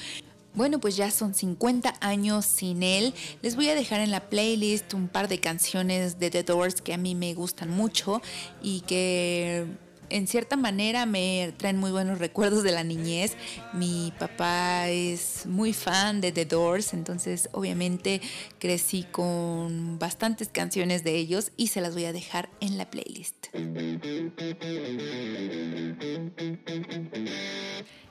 Bueno, 0.56 0.80
pues 0.80 0.96
ya 0.96 1.10
son 1.10 1.34
50 1.34 1.96
años 2.00 2.46
sin 2.46 2.84
él. 2.84 3.16
Les 3.42 3.56
voy 3.56 3.70
a 3.70 3.76
dejar 3.76 4.02
en 4.02 4.12
la 4.12 4.30
playlist 4.30 4.94
un 4.94 5.08
par 5.08 5.28
de 5.28 5.40
canciones 5.40 6.20
de 6.20 6.30
The 6.30 6.44
Doors 6.44 6.82
que 6.82 6.94
a 6.94 6.98
mí 6.98 7.16
me 7.16 7.34
gustan 7.34 7.72
mucho 7.72 8.22
y 8.62 8.82
que 8.82 9.66
en 10.14 10.28
cierta 10.28 10.56
manera 10.56 11.08
me 11.08 11.54
traen 11.58 11.78
muy 11.78 11.92
buenos 11.92 12.20
recuerdos 12.20 12.62
de 12.64 12.72
la 12.72 12.84
niñez. 12.84 13.36
Mi 13.74 14.14
papá 14.20 14.88
es 14.90 15.48
muy 15.48 15.74
fan 15.74 16.22
de 16.22 16.32
The 16.32 16.46
Doors, 16.46 16.94
entonces 16.94 17.50
obviamente 17.52 18.22
crecí 18.60 19.04
con 19.12 19.98
bastantes 19.98 20.50
canciones 20.50 21.04
de 21.04 21.16
ellos 21.16 21.52
y 21.58 21.68
se 21.68 21.82
las 21.82 21.96
voy 21.96 22.06
a 22.06 22.14
dejar 22.14 22.50
en 22.60 22.78
la 22.78 22.90
playlist. 22.92 23.48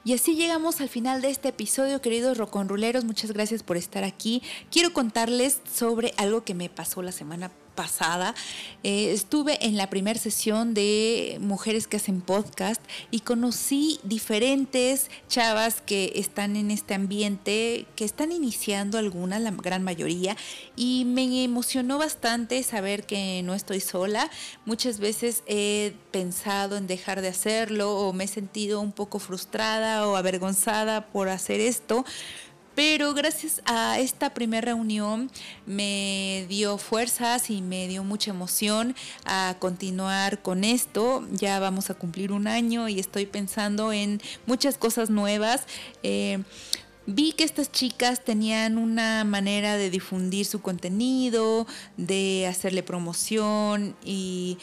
Y 0.05 0.15
así 0.15 0.35
llegamos 0.35 0.81
al 0.81 0.89
final 0.89 1.23
de 1.23 1.31
este 1.31 1.51
episodio, 1.51 2.03
queridos 2.03 2.37
roconruleros. 2.37 3.05
Muchas 3.05 3.31
gracias 3.31 3.63
por 3.63 3.77
estar 3.77 4.03
aquí. 4.03 4.43
Quiero 4.73 4.93
contarles 4.93 5.61
sobre 5.73 6.13
algo 6.17 6.43
que 6.43 6.55
me 6.55 6.69
pasó 6.69 7.03
la 7.03 7.13
semana 7.13 7.49
pasada, 7.49 7.62
eh, 8.83 9.13
estuve 9.13 9.67
en 9.67 9.77
la 9.77 9.89
primera 9.89 10.19
sesión 10.19 10.75
de 10.75 11.39
Mujeres 11.41 11.87
que 11.87 11.97
hacen 11.97 12.21
podcast 12.21 12.83
y 13.11 13.21
conocí 13.21 13.99
diferentes 14.03 15.11
chavas 15.29 15.81
que 15.81 16.13
están 16.17 16.57
en 16.57 16.71
este 16.71 16.95
ambiente, 16.95 17.87
que 17.97 18.05
están 18.05 18.31
iniciando 18.33 18.99
algunas, 18.99 19.41
la 19.41 19.51
gran 19.51 19.83
mayoría, 19.83 20.37
y 20.77 21.05
me 21.07 21.45
emocionó 21.45 21.99
bastante 21.99 22.63
saber 22.63 23.05
que 23.05 23.43
no 23.43 23.55
estoy 23.55 23.81
sola. 23.81 24.31
Muchas 24.65 24.99
veces 24.99 25.43
he 25.47 25.95
pensado 26.11 26.77
en 26.77 26.87
dejar 26.87 27.21
de 27.21 27.29
hacerlo 27.29 27.97
o 27.97 28.13
me 28.13 28.25
he 28.25 28.29
sentido 28.29 28.81
un 28.81 28.93
poco 28.93 29.19
frustrada 29.19 30.07
o 30.07 30.17
avergonzada 30.17 31.07
por 31.07 31.29
hacer 31.29 31.61
esto 31.61 32.05
pero 32.75 33.13
gracias 33.15 33.63
a 33.67 33.99
esta 33.99 34.33
primera 34.33 34.73
reunión 34.73 35.31
me 35.67 36.47
dio 36.49 36.79
fuerzas 36.79 37.51
y 37.51 37.61
me 37.61 37.89
dio 37.89 38.05
mucha 38.05 38.31
emoción 38.31 38.95
a 39.25 39.57
continuar 39.59 40.43
con 40.43 40.65
esto. 40.65 41.27
Ya 41.33 41.61
vamos 41.61 41.91
a 41.91 41.95
cumplir 41.95 42.33
un 42.33 42.47
año 42.47 42.89
y 42.89 42.99
estoy 42.99 43.27
pensando 43.27 43.93
en 43.93 44.21
muchas 44.47 44.79
cosas 44.79 45.11
nuevas. 45.11 45.65
Eh, 46.03 46.43
vi 47.07 47.33
que 47.33 47.45
estas 47.45 47.71
chicas 47.71 48.25
tenían 48.25 48.79
una 48.79 49.25
manera 49.25 49.77
de 49.77 49.91
difundir 49.91 50.47
su 50.47 50.63
contenido, 50.63 51.67
de 51.97 52.47
hacerle 52.49 52.83
promoción 52.83 53.97
y 54.05 54.59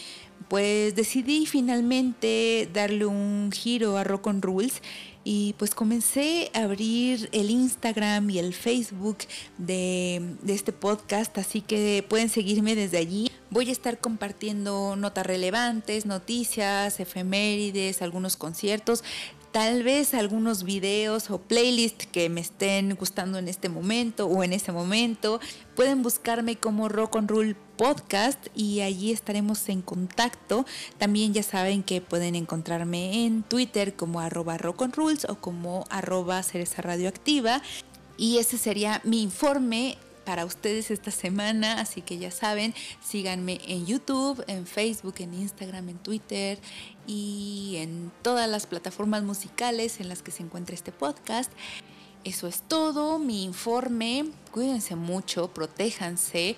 pues 0.48 0.96
decidí 0.96 1.46
finalmente 1.46 2.68
darle 2.74 3.06
un 3.06 3.52
giro 3.52 3.98
a 3.98 4.04
Rock 4.04 4.28
on 4.28 4.42
Rules 4.42 4.82
y 5.24 5.54
pues 5.58 5.76
comencé 5.76 6.50
a 6.54 6.64
abrir 6.64 7.30
el 7.34 7.50
Instagram 7.50 8.30
y 8.30 8.40
el 8.40 8.54
Facebook 8.54 9.18
de, 9.58 10.36
este 10.48 10.72
podcast, 10.72 11.38
así 11.38 11.62
que 11.62 12.06
pueden 12.08 12.30
seguirme 12.30 12.76
desde 12.76 12.98
allí. 12.98 13.30
Voy 13.50 13.70
a 13.70 13.72
estar 13.72 14.00
compartiendo 14.00 14.96
notas 14.96 15.26
relevantes, 15.26 16.06
noticias, 16.06 17.00
efemérides, 17.00 18.02
algunos 18.02 18.38
conciertos 18.38 19.04
tal 19.52 19.84
vez 19.84 20.14
algunos 20.14 20.64
videos 20.64 21.30
o 21.30 21.40
playlists 21.40 22.08
que 22.08 22.30
me 22.30 22.42
estén 22.42 22.96
gustando 22.96 23.38
en 23.38 23.48
este 23.48 23.70
momento 23.70 24.28
o 24.28 24.44
en 24.44 24.54
ese 24.54 24.72
momento. 24.72 25.40
Pueden 25.76 26.04
buscarme 26.04 26.56
como 26.56 26.90
Rock 26.90 27.16
on 27.16 27.28
Roll 27.28 27.56
Podcast 27.78 28.48
y 28.56 28.82
allí 28.82 29.12
estaremos 29.12 29.68
en 29.70 29.82
contacto. 29.82 30.66
También 30.98 31.34
ya 31.34 31.44
saben 31.44 31.84
que 31.84 32.02
pueden 32.02 32.36
encontrarme 32.36 33.26
en 33.26 33.44
Twitter 33.44 33.96
como 33.96 34.20
arroba 34.20 34.58
rock 34.58 34.82
on 34.82 34.92
rules 34.92 35.26
o 35.26 35.36
como 35.36 35.86
arroba 35.90 36.44
cereza 36.44 36.82
radioactiva. 36.82 37.62
Y 38.18 38.38
ese 38.38 38.58
sería 38.58 39.02
mi 39.06 39.22
informe 39.22 39.98
para 40.30 40.46
ustedes 40.46 40.92
esta 40.92 41.10
semana, 41.10 41.82
así 41.82 42.04
que 42.04 42.20
ya 42.20 42.30
saben, 42.30 42.76
síganme 43.04 43.60
en 43.66 43.88
YouTube, 43.88 44.44
en 44.46 44.68
Facebook, 44.68 45.16
en 45.18 45.34
Instagram, 45.34 45.90
en 45.90 45.98
Twitter 45.98 46.60
y 47.08 47.78
en 47.78 48.12
todas 48.22 48.48
las 48.48 48.68
plataformas 48.68 49.24
musicales 49.24 50.00
en 50.00 50.08
las 50.08 50.22
que 50.22 50.30
se 50.30 50.44
encuentra 50.44 50.76
este 50.76 50.92
podcast. 50.92 51.52
Eso 52.26 52.48
es 52.48 52.62
todo, 52.62 53.18
mi 53.18 53.44
informe. 53.44 54.30
Cuídense 54.52 54.96
mucho, 54.96 55.48
protéjanse. 55.48 56.56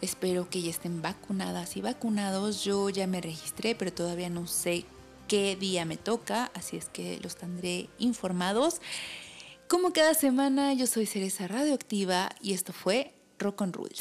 Espero 0.00 0.48
que 0.48 0.62
ya 0.62 0.70
estén 0.70 1.02
vacunadas 1.02 1.76
y 1.76 1.80
vacunados. 1.80 2.62
Yo 2.62 2.88
ya 2.88 3.08
me 3.08 3.20
registré, 3.20 3.74
pero 3.74 3.92
todavía 3.92 4.30
no 4.30 4.46
sé 4.46 4.84
qué 5.26 5.56
día 5.56 5.84
me 5.84 5.96
toca, 5.96 6.52
así 6.54 6.76
es 6.76 6.84
que 6.84 7.18
los 7.20 7.34
tendré 7.34 7.88
informados. 7.98 8.80
Como 9.68 9.92
cada 9.92 10.14
semana, 10.14 10.72
yo 10.72 10.86
soy 10.86 11.04
Cereza 11.04 11.46
Radioactiva 11.46 12.30
y 12.40 12.54
esto 12.54 12.72
fue 12.72 13.12
Rock 13.38 13.60
on 13.60 13.74
Rules. 13.74 13.98